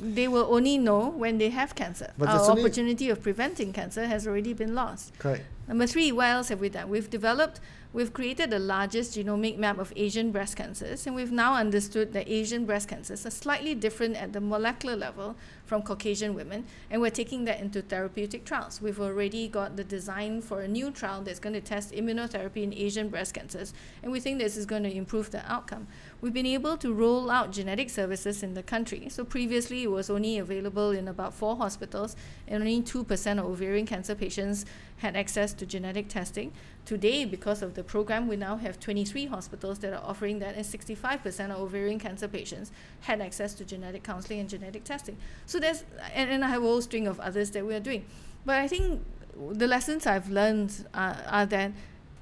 [0.03, 2.13] They will only know when they have cancer.
[2.19, 5.17] But Our opportunity of preventing cancer has already been lost.
[5.19, 5.45] Correct.
[5.69, 6.89] Number three, what else have we done?
[6.89, 7.61] We've developed,
[7.93, 12.29] we've created the largest genomic map of Asian breast cancers, and we've now understood that
[12.29, 17.11] Asian breast cancers are slightly different at the molecular level from Caucasian women, and we're
[17.11, 18.83] taking that into therapeutic trials.
[18.83, 22.75] We've already got the design for a new trial that's going to test immunotherapy in
[22.75, 23.73] Asian breast cancers,
[24.03, 25.87] and we think this is going to improve the outcome.
[26.23, 29.09] We've been able to roll out genetic services in the country.
[29.09, 32.15] So previously, it was only available in about four hospitals,
[32.47, 34.65] and only 2% of ovarian cancer patients
[34.99, 36.53] had access to genetic testing.
[36.85, 40.65] Today, because of the program, we now have 23 hospitals that are offering that, and
[40.65, 42.71] 65% of ovarian cancer patients
[43.01, 45.17] had access to genetic counseling and genetic testing.
[45.47, 45.83] So there's,
[46.15, 48.05] and, and I have a whole string of others that we are doing.
[48.47, 49.05] But I think
[49.51, 51.73] the lessons I've learned are, are that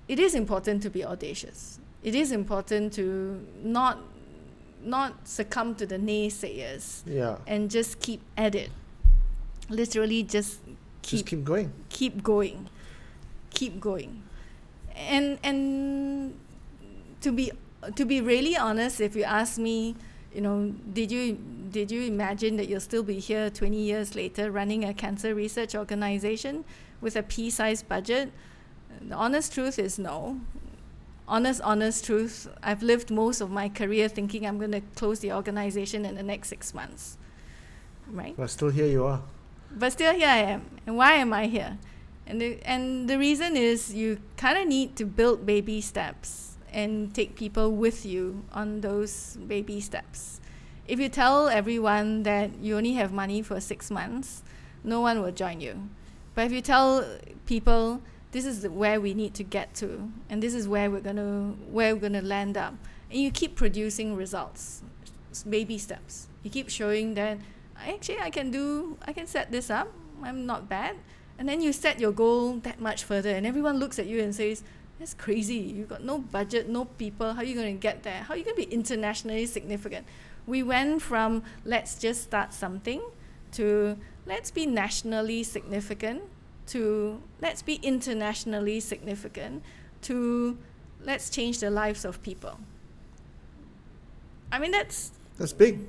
[0.09, 1.81] it is important to be audacious.
[2.03, 3.99] It is important to not
[4.83, 7.37] not succumb to the naysayers Yeah.
[7.47, 8.71] and just keep at it.
[9.69, 10.61] Literally, just
[11.03, 11.73] Just keep keep going.
[11.89, 12.69] keep going
[13.51, 14.23] keep going
[14.95, 16.33] and and
[17.21, 17.51] to be
[17.97, 19.97] to be really honest if you ask me
[20.33, 21.37] you know did you
[21.71, 25.75] did you imagine that you'll still be here 20 years later running a cancer research
[25.75, 26.65] organization
[27.01, 28.31] with a pea-sized budget
[29.09, 30.39] the honest truth is no
[31.37, 35.33] honest honest truth i've lived most of my career thinking i'm going to close the
[35.33, 37.17] organization in the next six months
[38.21, 39.21] right But still here you are.
[39.83, 40.63] but still here I am.
[40.87, 41.79] And why am I here?
[42.27, 47.15] And the and the reason is you kind of need to build baby steps and
[47.15, 50.41] take people with you on those baby steps.
[50.87, 54.43] If you tell everyone that you only have money for 6 months,
[54.83, 55.75] no one will join you.
[56.35, 57.07] But if you tell
[57.47, 58.03] people
[58.33, 61.57] this is where we need to get to and this is where we're going to
[61.71, 62.75] where we're to land up.
[63.11, 64.83] And you keep producing results
[65.49, 66.29] baby steps.
[66.43, 67.39] You keep showing that
[67.77, 70.97] actually I can do I can set this up I'm not bad.
[71.39, 74.35] And then you set your goal that much further and everyone looks at you and
[74.35, 74.63] says
[74.99, 75.57] that's crazy.
[75.57, 77.33] You've got no budget no people.
[77.33, 78.23] How are you going to get there?
[78.23, 80.07] How are you going to be internationally significant?
[80.47, 83.03] We went from let's just start something
[83.53, 86.23] to let's be nationally significant
[86.73, 89.63] to let's be internationally significant
[90.03, 90.57] to
[91.05, 92.59] let's change the lives of people
[94.53, 95.81] i mean that's That's big.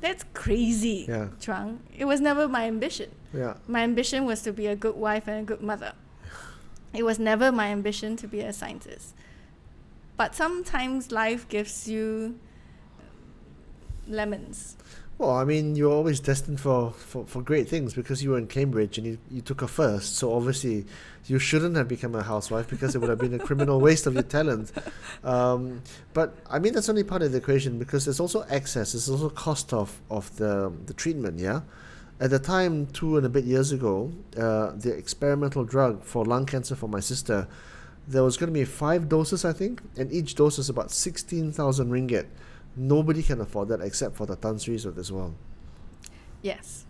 [0.00, 1.28] that's crazy Yeah.
[1.40, 1.80] Chuang.
[1.96, 3.10] It was never my ambition.
[3.32, 3.54] Yeah.
[3.66, 5.92] My ambition was to be a good wife and a good mother.
[6.92, 9.14] It was never my ambition to be a scientist.
[10.16, 12.38] But sometimes life gives you
[14.08, 14.76] lemons.
[15.18, 18.48] Well, I mean, you're always destined for, for, for great things because you were in
[18.48, 20.16] Cambridge and you, you took a first.
[20.16, 20.84] So obviously,
[21.24, 24.12] you shouldn't have become a housewife because it would have been a criminal waste of
[24.12, 24.72] your talent.
[25.24, 29.08] Um, but I mean, that's only part of the equation because there's also access, there's
[29.08, 31.62] also cost of, of the, the treatment, yeah?
[32.20, 36.44] At the time, two and a bit years ago, uh, the experimental drug for lung
[36.46, 37.48] cancer for my sister,
[38.06, 41.90] there was going to be five doses, I think, and each dose is about 16,000
[41.90, 42.26] ringgit.
[42.76, 45.34] Nobody can afford that except for the Tan Sris of this world.
[46.42, 46.84] Yes.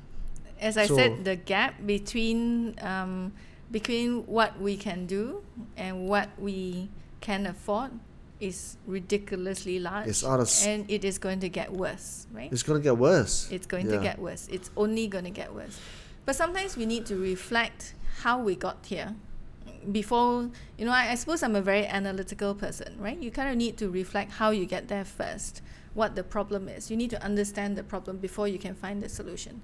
[0.61, 3.32] As I So- said, the gap between um,
[3.70, 5.43] between what we can do
[5.76, 6.89] and what we
[7.20, 7.91] can afford
[8.39, 10.07] is ridiculously large.
[10.07, 12.53] It's out of s- and it is going to get worse, right?
[12.53, 13.49] It's going to get worse.
[13.51, 13.97] It's going Yeah.
[13.97, 14.47] to get worse.
[14.51, 15.78] It's only going to get worse.
[16.24, 19.14] But sometimes we need to reflect how we got here
[19.93, 23.18] before, you know, I, I suppose I'm a very analytical person, right?
[23.18, 25.62] You kind of need to reflect how you get there first,
[25.95, 26.91] what the problem is.
[26.91, 29.62] You need to understand the problem before you can find the solution.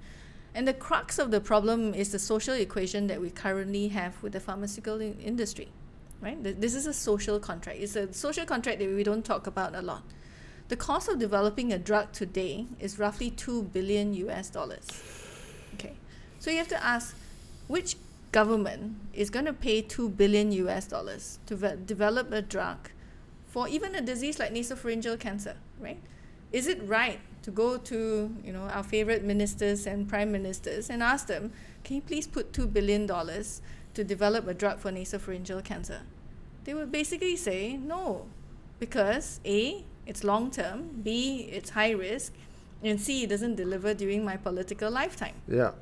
[0.54, 4.32] And the crux of the problem is the social equation that we currently have with
[4.32, 5.68] the pharmaceutical in- industry,
[6.20, 6.42] right?
[6.42, 7.78] Th- This is a social contract.
[7.80, 10.02] It's a social contract that we don't talk about a lot.
[10.68, 14.86] The cost of developing a drug today is roughly 2 billion US dollars.
[15.74, 15.94] Okay.
[16.38, 17.14] So you have to ask
[17.68, 17.96] which
[18.32, 22.90] government is going to pay 2 billion US dollars to ve- develop a drug
[23.46, 26.00] for even a disease like nasopharyngeal cancer, right?
[26.50, 31.02] Is it right to go to, you know, our favorite ministers and prime ministers and
[31.02, 31.52] ask them,
[31.84, 33.60] "Can you please put 2 billion dollars
[33.94, 36.00] to develop a drug for nasopharyngeal cancer?"
[36.64, 38.26] They would basically say, "No."
[38.78, 42.32] Because A, it's long term, B, it's high risk,
[42.82, 45.72] and C, it doesn't deliver during my political lifetime Yeah.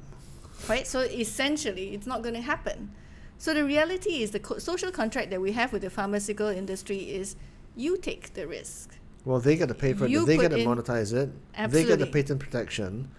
[0.69, 0.87] Right?
[0.87, 2.93] So essentially, it's not going to happen.
[3.39, 6.99] So the reality is the co- social contract that we have with the pharmaceutical industry
[6.99, 7.37] is
[7.77, 10.27] you take the risk, Well, they get to pay for it.
[10.27, 11.31] They get to monetize it.
[11.55, 11.83] Absolutely.
[11.83, 13.11] They get the patent protection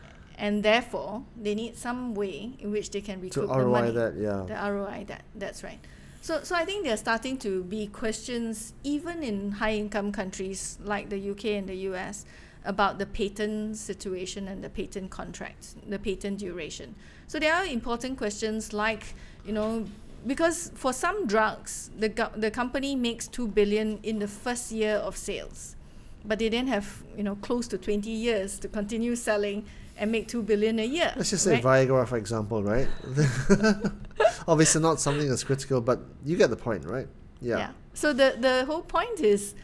[0.42, 3.92] and therefore they need some way in which they can to recoup the ROI money.
[3.92, 4.16] that.
[4.18, 4.44] Yeah.
[4.48, 5.80] The ROI that that's right.
[6.22, 10.80] So so I think there are starting to be questions even in high income countries
[10.84, 12.26] like the UK and the US
[12.66, 16.96] about the patent situation and the patent contracts, the patent duration.
[17.32, 19.14] So there are important questions like,
[19.46, 19.86] you know,
[20.28, 24.96] because for some drugs, the go- the company makes two billion in the first year
[24.96, 25.78] of sales,
[26.26, 29.64] but they then have you know close to twenty years to continue selling
[29.96, 31.14] and make two billion a year.
[31.16, 31.62] Let's just say?
[31.62, 32.90] Viagra, for example, right?
[34.46, 37.08] Obviously, not something that's critical, but you get the point, right?
[37.40, 37.58] Yeah.
[37.58, 37.72] Yeah.
[37.94, 39.56] So the the whole point is,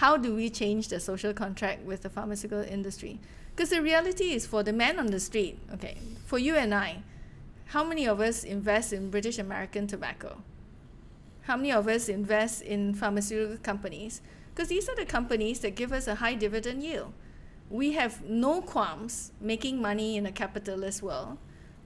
[0.00, 3.20] how do we change the social contract with the pharmaceutical industry?
[3.54, 7.02] Because the reality is, for the man on the street, okay, for you and I,
[7.66, 10.42] how many of us invest in British American tobacco?
[11.42, 14.22] How many of us invest in pharmaceutical companies?
[14.54, 17.12] Because these are the companies that give us a high dividend yield.
[17.68, 21.38] We have no qualms making money in a capitalist world,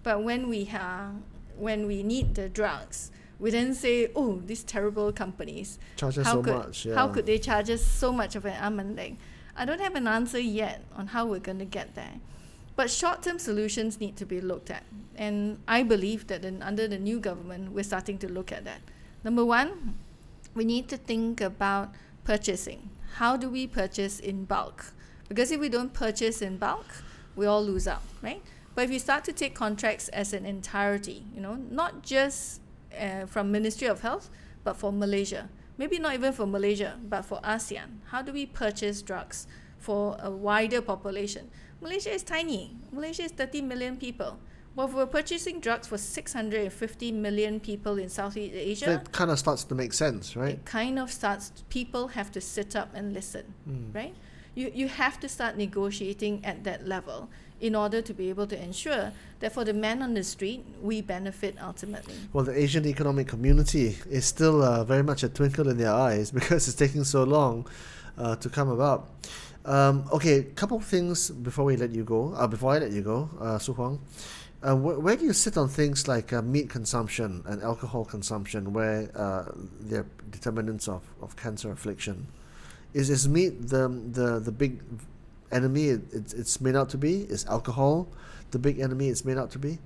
[0.02, 1.14] but when we have,
[1.56, 5.78] when we need the drugs, we then say, "Oh, these terrible companies!
[5.96, 6.86] Charge us how so could much.
[6.86, 6.94] Yeah.
[6.94, 9.16] how could they charge us so much of an arm and leg?"
[9.56, 12.20] I don't have an answer yet on how we're going to get there.
[12.76, 14.82] But short-term solutions need to be looked at,
[15.16, 18.80] and I believe that in, under the new government, we're starting to look at that.
[19.24, 19.96] Number one,
[20.54, 21.94] we need to think about
[22.24, 22.90] purchasing.
[23.14, 24.92] How do we purchase in bulk?
[25.28, 26.84] Because if we don't purchase in bulk,
[27.34, 28.42] we all lose out, right?
[28.74, 32.60] But if you start to take contracts as an entirety, you know, not just
[32.98, 34.28] uh, from Ministry of Health,
[34.64, 35.48] but for Malaysia,
[35.78, 39.46] maybe not even for Malaysia, but for ASEAN, how do we purchase drugs
[39.78, 41.50] for a wider population?
[41.80, 42.76] Malaysia is tiny.
[42.92, 44.38] Malaysia is 30 million people.
[44.74, 49.38] Well, if we're purchasing drugs for 650 million people in Southeast Asia, That kind of
[49.38, 50.54] starts to make sense, right?
[50.54, 53.94] it kind of starts people have to sit up and listen Mm.
[53.94, 54.14] right
[54.54, 57.28] you you have to start negotiating at that level
[57.60, 61.00] in order to be able to ensure that for the man on the street we
[61.00, 65.78] benefit ultimately Well, the ASEAN economic community is still uh, very much a twinkle in
[65.78, 67.66] their eyes because it's taking so long
[68.18, 69.08] uh, to come about.
[69.64, 72.32] Um, okay, couple of things before we let you go.
[72.34, 73.98] Uh, before I let you go, uh, Soo Hwang,
[74.62, 78.72] uh, wh- where do you sit on things like uh, meat consumption and alcohol consumption,
[78.72, 79.46] where uh,
[79.80, 82.28] they're determinants of, of cancer affliction?
[82.94, 84.80] Is is meat the the the big
[85.52, 87.22] enemy it, it's it's made out to be?
[87.22, 88.08] Is alcohol
[88.50, 89.78] the big enemy it's made out to be?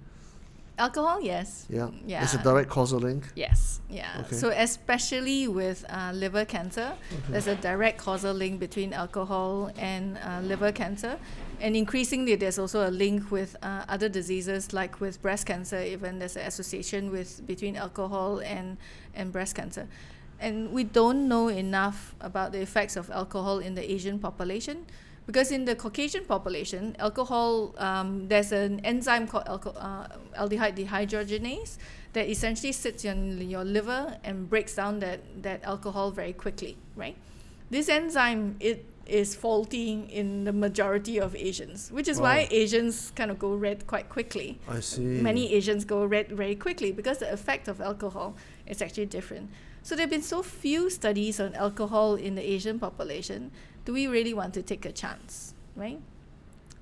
[0.78, 1.90] alcohol yes Yeah.
[2.06, 3.28] yeah It's a direct causal link.
[3.36, 4.22] Yes, yeah.
[4.24, 4.36] Okay.
[4.36, 6.92] So especially with uh, liver cancer,
[7.28, 11.18] there's a direct causal link between alcohol and uh, liver cancer,
[11.60, 15.82] and increasingly there's also a link with uh, other diseases like with breast cancer.
[15.82, 18.78] Even there's an association with between alcohol and
[19.14, 19.86] and breast cancer,
[20.40, 24.86] and we don't know enough about the effects of alcohol in the Asian population.
[25.30, 31.78] Because in the Caucasian population, alcohol, um, there's an enzyme called alco- uh, aldehyde dehydrogenase
[32.14, 37.14] that essentially sits in your liver and breaks down that, that alcohol very quickly, right?
[37.70, 43.30] This enzyme it is faulty in the majority of Asians, which is why Asians kind
[43.30, 44.58] of go red quite quickly.
[44.68, 45.02] I see.
[45.02, 48.34] Many Asians go red very quickly because the effect of alcohol
[48.66, 49.48] is actually different.
[49.82, 53.50] So there have been so few studies on alcohol in the Asian population.
[53.84, 56.00] Do we really want to take a chance, right?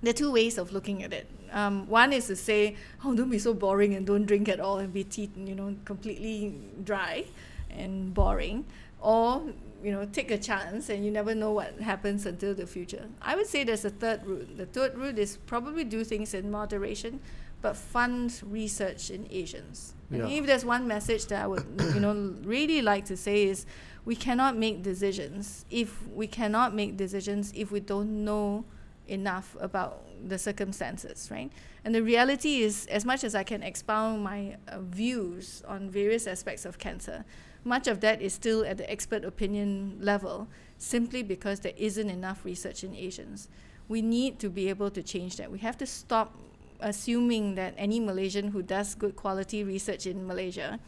[0.02, 1.28] There are two ways of looking at it.
[1.52, 4.78] Um, one is to say, oh, don't be so boring and don't drink at all
[4.78, 7.24] and be te- you know completely dry
[7.70, 8.64] and boring,
[9.00, 9.42] or
[9.82, 13.06] you know take a chance and you never know what happens until the future.
[13.22, 14.56] I would say there's a third route.
[14.56, 17.20] The third route is probably do things in moderation,
[17.62, 19.94] but fund research in Asians.
[20.10, 20.26] Yeah.
[20.26, 23.66] if there's one message that I would you know really like to say is
[24.08, 28.64] we cannot make decisions if we cannot make decisions if we don't know
[29.06, 31.52] enough about the circumstances, right?
[31.84, 36.26] And the reality is, as much as I can expound my uh, views on various
[36.26, 37.26] aspects of cancer,
[37.64, 40.48] much of that is still at the expert opinion level,
[40.78, 43.48] simply because there isn't enough research in Asians.
[43.88, 45.52] We need to be able to change that.
[45.52, 46.34] We have to stop
[46.80, 50.80] assuming that any Malaysian who does good quality research in Malaysia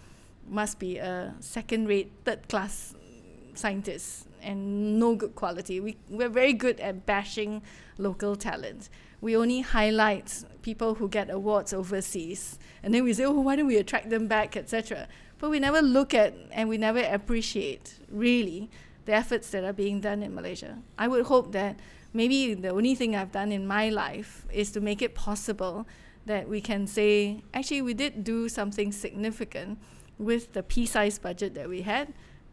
[0.49, 2.95] must be a second rate, third class
[3.61, 5.81] scientist and no good quality.
[5.81, 7.63] We, we're very good at bashing
[7.99, 8.89] local talent.
[9.21, 12.59] We only highlight people who get awards overseas.
[12.83, 15.09] And then we say, oh, why don't we attract them back, etc.
[15.39, 18.71] But we never look at and we never appreciate, really,
[19.05, 20.79] the efforts that are being done in Malaysia.
[20.99, 21.79] I would hope that
[22.13, 25.87] maybe the only thing I've done in my life is to make it possible
[26.27, 29.79] that we can say, actually, we did do something significant
[30.19, 32.13] with the pea sized budget that we had,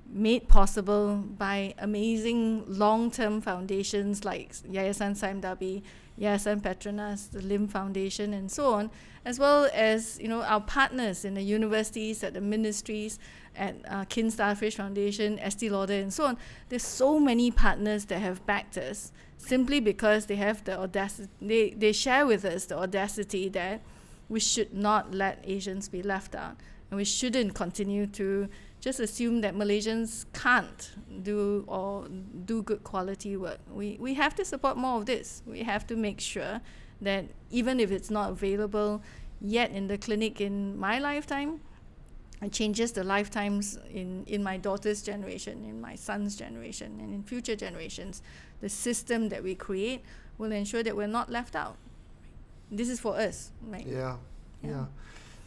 [0.10, 5.84] made possible by amazing long term foundations like Yayasan Sime Darby,
[6.20, 8.90] Yayasan Petronas, the Lim Foundation, and so on,
[9.26, 13.20] as well as you know our partners in the universities, at the ministries,
[13.56, 16.38] at uh, Kin Starfish Foundation, Estee Lauder, and so on.
[16.70, 21.30] There's so many partners that have backed us simply because they have the audacity.
[21.42, 23.82] They, they share with us the audacity that
[24.30, 26.58] we should not let Asians be left out.
[26.90, 28.48] and we shouldn't continue to
[28.80, 30.92] just assume that Malaysians can't
[31.24, 32.08] do or
[32.46, 33.60] do good quality work.
[33.72, 35.42] We we have to support more of this.
[35.46, 36.62] We have to make sure
[37.02, 39.02] that even if it's not available
[39.42, 41.60] yet in the clinic in my lifetime,
[42.42, 47.24] it changes the lifetimes in, in my daughter's generation, in my son's generation, and in
[47.24, 48.22] future generations.
[48.62, 50.04] The system that we create
[50.38, 51.78] will ensure that we're not left out.
[52.72, 53.86] This is for us, right?
[53.86, 54.18] Yeah,
[54.64, 54.70] yeah.
[54.70, 54.86] Yeah.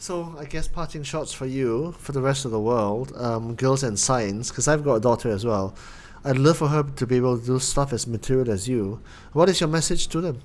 [0.00, 3.82] So I guess parting shots for you, for the rest of the world, um, girls
[3.82, 5.74] and science, because I've got a daughter as well.
[6.24, 9.02] I'd love for her to be able to do stuff as material as you.
[9.34, 10.40] What is your message to them?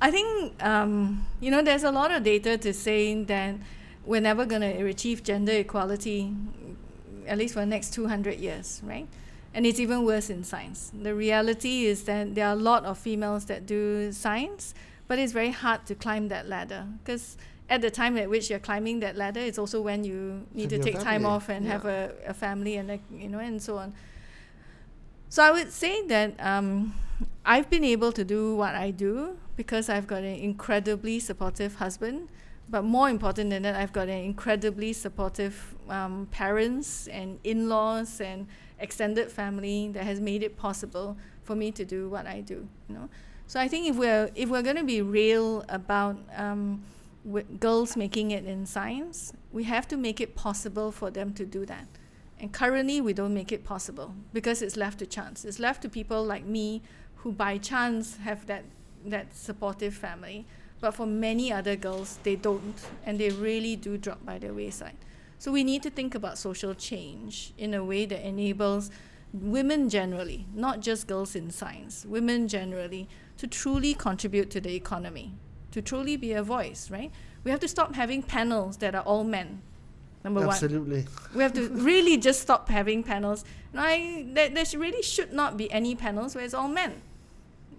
[0.00, 3.56] I think um, you know there's a lot of data to say that
[4.06, 6.34] we're never going to achieve gender equality,
[7.26, 9.06] at least for the next 200 years, right?
[9.52, 10.90] And it's even worse in science.
[10.98, 14.72] The reality is that there are a lot of females that do science,
[15.08, 17.36] but it's very hard to climb that ladder because
[17.72, 20.78] at the time at which you're climbing that ladder, it's also when you need to
[20.78, 23.94] take time off and have a, a family and a, you know and so on.
[25.30, 26.94] So I would say that um,
[27.46, 32.28] I've been able to do what I do because I've got an incredibly supportive husband.
[32.68, 38.46] But more important than that, I've got an incredibly supportive um, parents and in-laws and
[38.80, 42.68] extended family that has made it possible for me to do what I do.
[42.88, 43.08] You know,
[43.46, 46.82] so I think if we're if we're going to be real about um,
[47.24, 51.46] wi- girls making it in science, we have to make it possible for them to
[51.46, 51.86] do that.
[52.38, 55.44] And currently, we don't make it possible because it's left to chance.
[55.44, 56.82] It's left to people like me
[57.16, 58.64] who, by chance, have that
[59.04, 60.46] that supportive family.
[60.80, 62.74] But for many other girls, they don't,
[63.06, 64.96] and they really do drop by the wayside.
[65.38, 68.90] So we need to think about social change in a way that enables
[69.32, 73.08] women generally, not just girls in science, women generally,
[73.38, 75.34] to truly contribute to the economy,
[75.72, 77.10] to truly be a voice, right?
[77.44, 79.62] We have to stop having panels that are all men.
[80.24, 80.50] Number one.
[80.50, 81.06] Absolutely.
[81.34, 83.44] We have to really just stop having panels.
[83.72, 87.02] And I, there, there really should not be any panels where it's all men.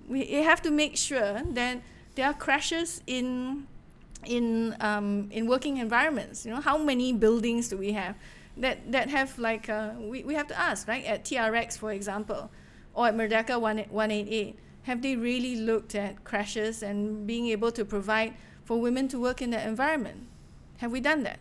[0.09, 1.81] We have to make sure that
[2.15, 3.67] there are crèches in
[4.25, 6.45] in um, in working environments.
[6.45, 8.15] You know, how many buildings do we have
[8.57, 12.51] that that have like uh, we, we have to ask right at TRX for example,
[12.93, 14.59] or at Merdeka one one eight eight.
[14.83, 19.41] Have they really looked at crèches and being able to provide for women to work
[19.41, 20.27] in that environment?
[20.77, 21.39] Have we done that?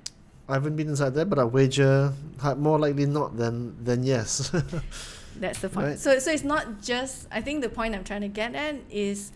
[0.49, 2.13] I haven't been inside there, but I wager
[2.57, 4.51] more likely not than than yes.
[5.41, 5.87] That's the point.
[5.87, 5.99] Right.
[5.99, 7.27] So, so it's not just.
[7.31, 9.33] I think the point I'm trying to get at is,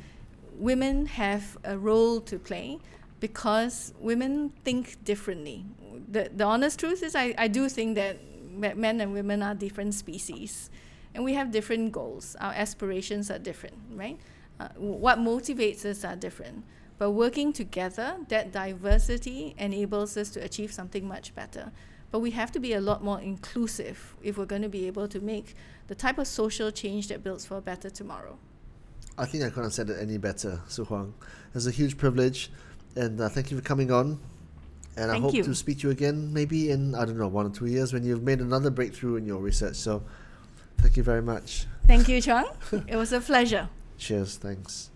[0.59, 2.78] women have a role to play,
[3.20, 5.64] because women think differently.
[6.11, 8.18] The the honest truth is, I, I do think that
[8.57, 10.70] men and women are different species,
[11.17, 12.37] and we have different goals.
[12.41, 14.21] Our aspirations are different, right?
[14.61, 16.62] Uh, what motivates us are different.
[16.99, 21.73] But working together, that diversity enables us to achieve something much better.
[22.11, 25.09] But we have to be a lot more inclusive if we're going to be able
[25.09, 25.55] to make
[25.89, 28.39] the type of social change that builds for a better tomorrow.
[29.17, 31.14] I think I couldn't have said it any better, Soo Hwang.
[31.55, 32.51] It's a huge privilege,
[32.95, 34.21] and uh, thank you for coming on.
[34.99, 35.43] And I hope you.
[35.43, 38.05] to speak to you again, maybe in I don't know one or two years when
[38.05, 39.77] you've made another breakthrough in your research.
[39.77, 40.03] So,
[40.79, 41.66] thank you very much.
[41.87, 42.47] Thank you, Chuang.
[42.89, 43.68] it was a pleasure.
[43.99, 44.37] Cheers.
[44.37, 44.91] Thanks.